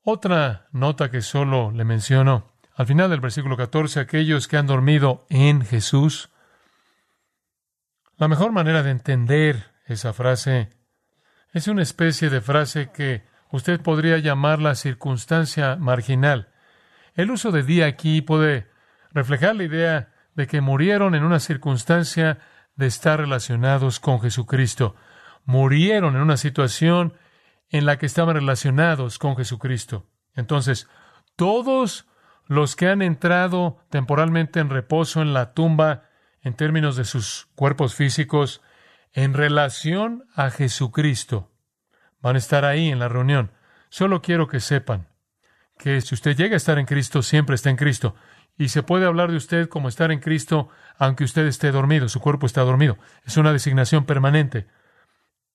Otra 0.02 0.68
nota 0.72 1.12
que 1.12 1.22
solo 1.22 1.72
le 1.72 1.86
menciono, 1.86 2.52
al 2.76 2.88
final 2.88 3.10
del 3.12 3.22
versículo 3.22 3.56
14, 3.56 4.00
aquellos 4.00 4.48
que 4.48 4.58
han 4.58 4.68
dormido 4.68 5.26
en 5.30 5.64
Jesús. 5.64 6.32
La 8.18 8.28
mejor 8.28 8.52
manera 8.52 8.82
de 8.82 8.92
entender 8.92 9.72
esa 9.86 10.14
frase 10.14 10.70
es 11.54 11.68
una 11.68 11.84
especie 11.84 12.30
de 12.30 12.42
frase 12.42 12.90
que 12.92 13.24
usted 13.52 13.80
podría 13.80 14.18
llamar 14.18 14.60
la 14.60 14.74
circunstancia 14.74 15.76
marginal. 15.76 16.50
El 17.14 17.30
uso 17.30 17.52
de 17.52 17.62
día 17.62 17.86
aquí 17.86 18.22
puede 18.22 18.68
reflejar 19.12 19.56
la 19.56 19.64
idea 19.64 20.14
de 20.34 20.48
que 20.48 20.62
murieron 20.62 21.14
en 21.14 21.24
una 21.24 21.40
circunstancia 21.40 22.40
de 22.76 22.88
estar 22.88 23.20
relacionados 23.20 24.00
con 24.00 24.20
Jesucristo. 24.20 24.96
Murieron 25.46 26.16
en 26.16 26.22
una 26.24 26.38
situación 26.38 27.14
en 27.70 27.86
la 27.86 28.00
que 28.00 28.08
estaban 28.08 28.36
relacionados 28.36 29.20
con 29.20 29.38
Jesucristo. 29.38 30.08
Entonces, 30.34 30.90
todos 31.36 32.08
los 32.48 32.76
que 32.76 32.88
han 32.88 33.04
entrado 33.04 33.78
temporalmente 33.90 34.60
en 34.60 34.72
reposo 34.72 35.22
en 35.22 35.34
la 35.34 35.54
tumba 35.54 36.10
en 36.42 36.56
términos 36.56 36.96
de 36.96 37.06
sus 37.06 37.48
cuerpos 37.56 37.94
físicos, 37.94 38.64
en 39.14 39.34
relación 39.34 40.26
a 40.36 40.50
Jesucristo, 40.50 41.52
van 42.20 42.36
a 42.36 42.40
estar 42.40 42.66
ahí 42.66 42.90
en 42.90 43.00
la 43.00 43.10
reunión. 43.10 43.52
Solo 43.90 44.22
quiero 44.22 44.48
que 44.48 44.60
sepan 44.60 45.08
que 45.78 46.02
si 46.02 46.16
usted 46.16 46.36
llega 46.36 46.56
a 46.56 46.58
estar 46.58 46.80
en 46.80 46.86
Cristo, 46.86 47.22
siempre 47.22 47.56
está 47.56 47.70
en 47.70 47.76
Cristo. 47.76 48.16
Y 48.58 48.70
se 48.70 48.84
puede 48.84 49.06
hablar 49.06 49.32
de 49.32 49.38
usted 49.38 49.68
como 49.70 49.90
estar 49.90 50.12
en 50.12 50.20
Cristo 50.20 50.70
aunque 50.98 51.24
usted 51.24 51.46
esté 51.48 51.72
dormido, 51.72 52.08
su 52.08 52.20
cuerpo 52.20 52.46
está 52.46 52.62
dormido. 52.62 52.98
Es 53.26 53.38
una 53.38 53.52
designación 53.52 54.06
permanente. 54.06 54.68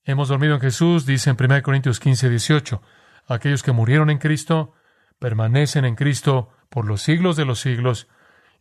Hemos 0.04 0.28
dormido 0.28 0.54
en 0.54 0.60
Jesús, 0.60 1.06
dice 1.06 1.30
en 1.30 1.36
1 1.38 1.62
Corintios 1.62 2.00
15, 2.00 2.28
18. 2.28 2.82
Aquellos 3.26 3.62
que 3.62 3.72
murieron 3.72 4.10
en 4.10 4.18
Cristo 4.18 4.72
permanecen 5.18 5.84
en 5.84 5.94
Cristo 5.94 6.50
por 6.70 6.86
los 6.86 7.02
siglos 7.02 7.36
de 7.36 7.44
los 7.44 7.60
siglos 7.60 8.08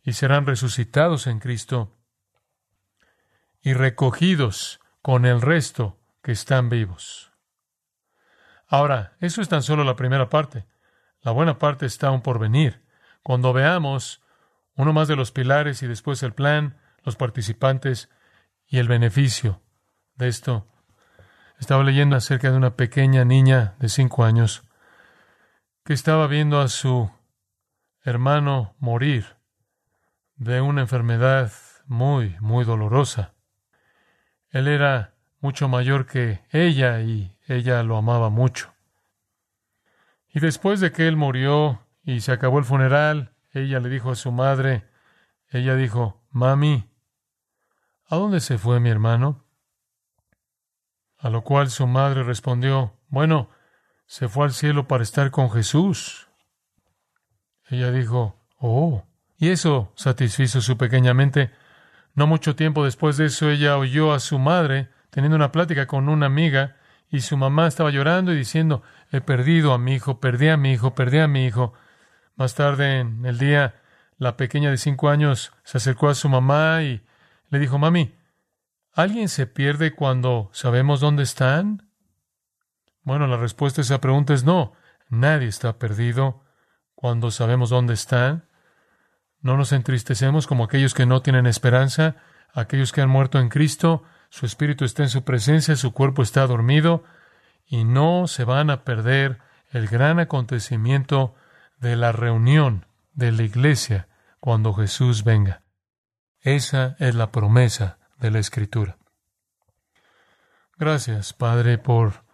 y 0.02 0.12
serán 0.12 0.46
resucitados 0.46 1.26
en 1.26 1.40
Cristo 1.40 1.96
y 3.60 3.72
recogidos 3.72 4.80
con 5.08 5.24
el 5.24 5.40
resto 5.40 5.98
que 6.22 6.32
están 6.32 6.68
vivos. 6.68 7.32
Ahora, 8.66 9.16
eso 9.20 9.40
es 9.40 9.48
tan 9.48 9.62
solo 9.62 9.82
la 9.82 9.96
primera 9.96 10.28
parte. 10.28 10.66
La 11.22 11.32
buena 11.32 11.58
parte 11.58 11.86
está 11.86 12.08
aún 12.08 12.20
por 12.20 12.38
venir. 12.38 12.84
Cuando 13.22 13.54
veamos 13.54 14.22
uno 14.74 14.92
más 14.92 15.08
de 15.08 15.16
los 15.16 15.32
pilares 15.32 15.82
y 15.82 15.86
después 15.86 16.22
el 16.22 16.34
plan, 16.34 16.76
los 17.04 17.16
participantes 17.16 18.10
y 18.66 18.76
el 18.76 18.86
beneficio 18.86 19.62
de 20.16 20.28
esto. 20.28 20.68
Estaba 21.58 21.84
leyendo 21.84 22.14
acerca 22.14 22.50
de 22.50 22.58
una 22.58 22.76
pequeña 22.76 23.24
niña 23.24 23.76
de 23.78 23.88
cinco 23.88 24.24
años 24.24 24.62
que 25.86 25.94
estaba 25.94 26.26
viendo 26.26 26.60
a 26.60 26.68
su 26.68 27.10
hermano 28.04 28.74
morir 28.78 29.38
de 30.36 30.60
una 30.60 30.82
enfermedad 30.82 31.50
muy, 31.86 32.36
muy 32.40 32.66
dolorosa. 32.66 33.37
Él 34.50 34.68
era 34.68 35.14
mucho 35.40 35.68
mayor 35.68 36.06
que 36.06 36.42
ella 36.50 37.00
y 37.00 37.36
ella 37.46 37.82
lo 37.82 37.96
amaba 37.96 38.30
mucho. 38.30 38.74
Y 40.28 40.40
después 40.40 40.80
de 40.80 40.92
que 40.92 41.08
él 41.08 41.16
murió 41.16 41.86
y 42.02 42.20
se 42.20 42.32
acabó 42.32 42.58
el 42.58 42.64
funeral, 42.64 43.34
ella 43.52 43.80
le 43.80 43.88
dijo 43.88 44.10
a 44.10 44.16
su 44.16 44.32
madre, 44.32 44.88
ella 45.50 45.74
dijo, 45.74 46.22
Mami, 46.30 46.88
¿a 48.08 48.16
dónde 48.16 48.40
se 48.40 48.58
fue 48.58 48.80
mi 48.80 48.90
hermano? 48.90 49.44
A 51.18 51.30
lo 51.30 51.42
cual 51.42 51.70
su 51.70 51.86
madre 51.86 52.22
respondió, 52.22 52.94
Bueno, 53.08 53.50
se 54.06 54.28
fue 54.28 54.44
al 54.44 54.52
cielo 54.52 54.86
para 54.86 55.02
estar 55.02 55.30
con 55.30 55.50
Jesús. 55.50 56.28
Ella 57.68 57.90
dijo, 57.90 58.36
Oh, 58.58 59.04
y 59.36 59.50
eso 59.50 59.92
satisfizo 59.94 60.60
su 60.60 60.76
pequeña 60.76 61.14
mente. 61.14 61.50
No 62.14 62.26
mucho 62.26 62.56
tiempo 62.56 62.84
después 62.84 63.16
de 63.16 63.26
eso, 63.26 63.50
ella 63.50 63.78
oyó 63.78 64.12
a 64.12 64.20
su 64.20 64.38
madre 64.38 64.88
teniendo 65.10 65.36
una 65.36 65.52
plática 65.52 65.86
con 65.86 66.08
una 66.08 66.26
amiga, 66.26 66.76
y 67.10 67.20
su 67.20 67.36
mamá 67.36 67.66
estaba 67.66 67.90
llorando 67.90 68.32
y 68.32 68.36
diciendo, 68.36 68.82
He 69.10 69.20
perdido 69.20 69.72
a 69.72 69.78
mi 69.78 69.94
hijo, 69.94 70.20
perdí 70.20 70.48
a 70.48 70.56
mi 70.56 70.72
hijo, 70.72 70.94
perdí 70.94 71.18
a 71.18 71.28
mi 71.28 71.46
hijo. 71.46 71.72
Más 72.36 72.54
tarde 72.54 73.00
en 73.00 73.24
el 73.24 73.38
día, 73.38 73.80
la 74.18 74.36
pequeña 74.36 74.70
de 74.70 74.76
cinco 74.76 75.08
años 75.08 75.52
se 75.64 75.78
acercó 75.78 76.08
a 76.08 76.14
su 76.14 76.28
mamá 76.28 76.82
y 76.82 77.02
le 77.48 77.58
dijo, 77.58 77.78
Mami, 77.78 78.14
¿alguien 78.92 79.28
se 79.28 79.46
pierde 79.46 79.94
cuando 79.94 80.50
sabemos 80.52 81.00
dónde 81.00 81.22
están? 81.22 81.90
Bueno, 83.02 83.26
la 83.26 83.38
respuesta 83.38 83.80
a 83.80 83.84
esa 83.84 84.00
pregunta 84.00 84.34
es 84.34 84.44
no. 84.44 84.74
Nadie 85.08 85.48
está 85.48 85.78
perdido 85.78 86.44
cuando 86.94 87.30
sabemos 87.30 87.70
dónde 87.70 87.94
están. 87.94 88.47
No 89.40 89.56
nos 89.56 89.72
entristecemos 89.72 90.46
como 90.46 90.64
aquellos 90.64 90.94
que 90.94 91.06
no 91.06 91.22
tienen 91.22 91.46
esperanza, 91.46 92.16
aquellos 92.52 92.92
que 92.92 93.00
han 93.00 93.10
muerto 93.10 93.38
en 93.38 93.48
Cristo, 93.48 94.02
su 94.30 94.46
espíritu 94.46 94.84
está 94.84 95.04
en 95.04 95.08
su 95.08 95.24
presencia, 95.24 95.76
su 95.76 95.92
cuerpo 95.92 96.22
está 96.22 96.46
dormido, 96.46 97.04
y 97.66 97.84
no 97.84 98.26
se 98.26 98.44
van 98.44 98.70
a 98.70 98.84
perder 98.84 99.38
el 99.70 99.88
gran 99.88 100.18
acontecimiento 100.18 101.34
de 101.78 101.96
la 101.96 102.12
reunión 102.12 102.86
de 103.12 103.32
la 103.32 103.42
iglesia 103.42 104.08
cuando 104.40 104.74
Jesús 104.74 105.24
venga. 105.24 105.62
Esa 106.40 106.96
es 106.98 107.14
la 107.14 107.30
promesa 107.30 107.98
de 108.18 108.30
la 108.30 108.38
Escritura. 108.38 108.96
Gracias, 110.76 111.32
Padre, 111.32 111.78
por 111.78 112.24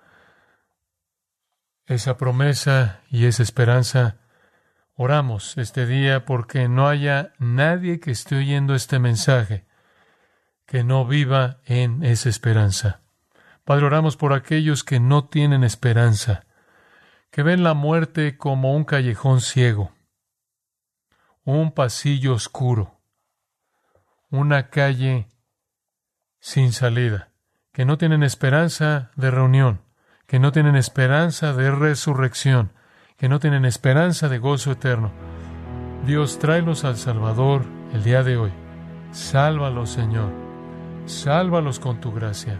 esa 1.87 2.17
promesa 2.17 3.01
y 3.11 3.27
esa 3.27 3.43
esperanza. 3.43 4.19
Oramos 4.97 5.59
este 5.59 5.87
día 5.87 6.25
porque 6.25 6.69
no 6.69 6.87
haya 6.87 7.33
nadie 7.39 7.99
que 7.99 8.13
esté 8.13 8.37
oyendo 8.37 8.77
este 8.77 9.01
mensaje 9.01 9.67
que 10.67 10.85
no 10.85 11.05
viva 11.05 11.59
en 11.65 12.05
esa 12.05 12.29
esperanza. 12.29 13.01
Padre, 13.65 13.87
oramos 13.87 14.17
por 14.17 14.33
aquellos 14.33 14.85
que 14.85 15.01
no 15.01 15.27
tienen 15.27 15.65
esperanza, 15.65 16.47
que 17.31 17.43
ven 17.43 17.65
la 17.65 17.75
muerte 17.75 18.37
como 18.39 18.75
un 18.75 18.85
callejón 18.85 19.41
ciego, 19.41 19.93
un 21.43 21.73
pasillo 21.73 22.35
oscuro, 22.35 23.01
una 24.31 24.71
calle 24.71 25.29
sin 26.39 26.73
salida, 26.73 27.33
que 27.73 27.85
no 27.85 27.99
tienen 27.99 28.23
esperanza 28.23 29.11
de 29.17 29.33
reunión, 29.33 29.83
que 30.27 30.39
no 30.39 30.53
tienen 30.53 30.77
esperanza 30.77 31.53
de 31.53 31.71
resurrección, 31.71 32.73
que 33.17 33.29
no 33.29 33.39
tienen 33.39 33.65
esperanza 33.65 34.29
de 34.29 34.39
gozo 34.39 34.73
eterno. 34.73 35.11
Dios, 36.05 36.39
tráelos 36.39 36.85
al 36.85 36.97
Salvador 36.97 37.63
el 37.93 38.03
día 38.03 38.23
de 38.23 38.37
hoy. 38.37 38.53
Sálvalos, 39.13 39.91
Señor. 39.91 40.33
Sálvalos 41.07 41.79
con 41.79 42.01
tu 42.01 42.13
gracia, 42.13 42.59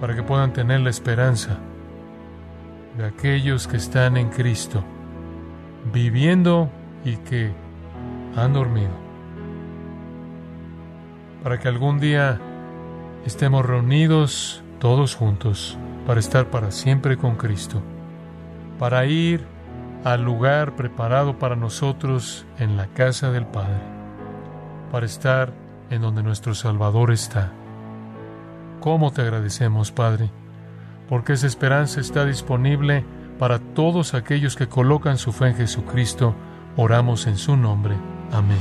para 0.00 0.16
que 0.16 0.22
puedan 0.22 0.52
tener 0.52 0.80
la 0.80 0.90
esperanza 0.90 1.58
de 2.96 3.04
aquellos 3.04 3.68
que 3.68 3.76
están 3.76 4.16
en 4.16 4.30
Cristo, 4.30 4.82
viviendo 5.92 6.70
y 7.04 7.16
que 7.18 7.52
han 8.34 8.54
dormido. 8.54 8.90
Para 11.42 11.60
que 11.60 11.68
algún 11.68 12.00
día 12.00 12.40
estemos 13.24 13.64
reunidos 13.64 14.64
todos 14.80 15.14
juntos 15.14 15.78
para 16.06 16.20
estar 16.20 16.50
para 16.50 16.70
siempre 16.70 17.16
con 17.16 17.36
Cristo, 17.36 17.82
para 18.78 19.06
ir 19.06 19.44
al 20.04 20.22
lugar 20.22 20.76
preparado 20.76 21.38
para 21.38 21.56
nosotros 21.56 22.46
en 22.58 22.76
la 22.76 22.86
casa 22.88 23.30
del 23.30 23.46
Padre, 23.46 23.80
para 24.92 25.06
estar 25.06 25.52
en 25.90 26.02
donde 26.02 26.22
nuestro 26.22 26.54
Salvador 26.54 27.10
está. 27.10 27.52
¿Cómo 28.80 29.12
te 29.12 29.22
agradecemos, 29.22 29.92
Padre? 29.92 30.30
porque 31.08 31.34
esa 31.34 31.46
esperanza 31.46 32.00
está 32.00 32.24
disponible 32.24 33.04
para 33.38 33.58
todos 33.58 34.14
aquellos 34.14 34.56
que 34.56 34.68
colocan 34.68 35.18
su 35.18 35.32
fe 35.32 35.48
en 35.48 35.56
Jesucristo. 35.56 36.34
Oramos 36.76 37.26
en 37.26 37.36
su 37.36 37.56
nombre. 37.56 37.94
Amén. 38.32 38.58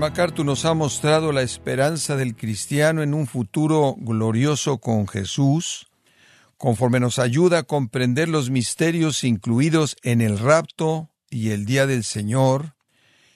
MacArthur 0.00 0.46
nos 0.46 0.64
ha 0.64 0.72
mostrado 0.72 1.30
la 1.30 1.42
esperanza 1.42 2.16
del 2.16 2.34
cristiano 2.34 3.02
en 3.02 3.12
un 3.12 3.26
futuro 3.26 3.94
glorioso 3.98 4.78
con 4.78 5.06
Jesús, 5.06 5.88
conforme 6.56 7.00
nos 7.00 7.18
ayuda 7.18 7.58
a 7.58 7.62
comprender 7.64 8.26
los 8.26 8.48
misterios 8.48 9.24
incluidos 9.24 9.96
en 10.02 10.22
el 10.22 10.38
rapto 10.38 11.10
y 11.28 11.50
el 11.50 11.66
día 11.66 11.86
del 11.86 12.04
Señor, 12.04 12.76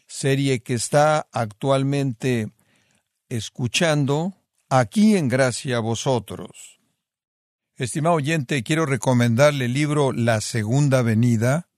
serie 0.07 0.63
que 0.63 0.73
está 0.73 1.27
actualmente 1.33 2.49
escuchando 3.29 4.33
aquí 4.71 5.19
en 5.19 5.29
gracia 5.29 5.77
a 5.77 5.81
vosotros. 5.81 6.81
Estimado 7.77 8.17
oyente, 8.17 8.63
quiero 8.63 8.87
recomendarle 8.87 9.67
el 9.67 9.75
libro 9.75 10.13
La 10.13 10.41
Segunda 10.41 11.03
Venida, 11.03 11.69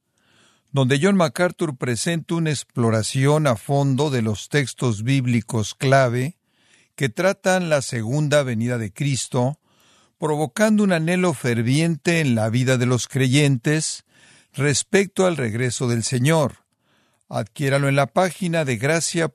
donde 0.72 0.98
John 1.00 1.16
MacArthur 1.16 1.76
presenta 1.76 2.35
una 2.35 2.50
exploración 2.50 3.46
a 3.46 3.57
fondo 3.57 4.11
de 4.11 4.22
los 4.22 4.48
textos 4.48 5.02
bíblicos 5.02 5.74
clave 5.74 6.37
que 6.94 7.09
tratan 7.09 7.68
la 7.68 7.83
segunda 7.83 8.42
venida 8.42 8.79
de 8.79 8.92
Cristo, 8.92 9.61
provocando 10.18 10.83
un 10.83 10.92
anhelo 10.92 11.35
ferviente 11.35 12.20
en 12.20 12.35
la 12.35 12.48
vida 12.48 12.79
de 12.79 12.87
los 12.87 13.07
creyentes 13.07 14.05
respecto 14.55 15.26
al 15.26 15.37
regreso 15.37 15.88
del 15.88 16.02
Señor. 16.02 16.64
Adquiéralo 17.29 17.88
en 17.88 17.96
la 17.96 18.07
página 18.07 18.64
de 18.64 18.76
gracia.org 18.76 19.35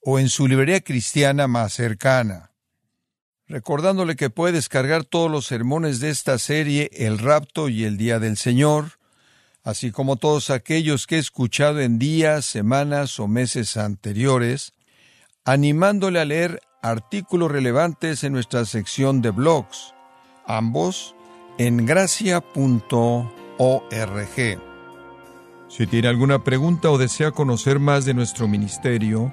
o 0.00 0.18
en 0.18 0.28
su 0.28 0.48
librería 0.48 0.80
cristiana 0.80 1.48
más 1.48 1.74
cercana. 1.74 2.52
Recordándole 3.48 4.16
que 4.16 4.28
puede 4.28 4.54
descargar 4.54 5.04
todos 5.04 5.30
los 5.30 5.46
sermones 5.46 6.00
de 6.00 6.10
esta 6.10 6.38
serie 6.38 6.90
El 6.92 7.18
rapto 7.18 7.68
y 7.68 7.84
el 7.84 7.96
día 7.96 8.18
del 8.18 8.36
Señor, 8.36 8.98
así 9.62 9.92
como 9.92 10.16
todos 10.16 10.50
aquellos 10.50 11.06
que 11.06 11.16
he 11.16 11.20
escuchado 11.20 11.80
en 11.80 11.98
días, 11.98 12.44
semanas 12.44 13.20
o 13.20 13.28
meses 13.28 13.76
anteriores, 13.76 14.72
animándole 15.44 16.18
a 16.18 16.24
leer 16.24 16.60
artículos 16.82 17.50
relevantes 17.50 18.24
en 18.24 18.32
nuestra 18.32 18.64
sección 18.64 19.22
de 19.22 19.30
blogs, 19.30 19.94
ambos 20.44 21.14
en 21.58 21.86
gracia.org. 21.86 22.42
Si 25.68 25.86
tiene 25.86 26.08
alguna 26.08 26.42
pregunta 26.42 26.90
o 26.90 26.98
desea 26.98 27.30
conocer 27.30 27.78
más 27.78 28.04
de 28.04 28.14
nuestro 28.14 28.48
ministerio, 28.48 29.32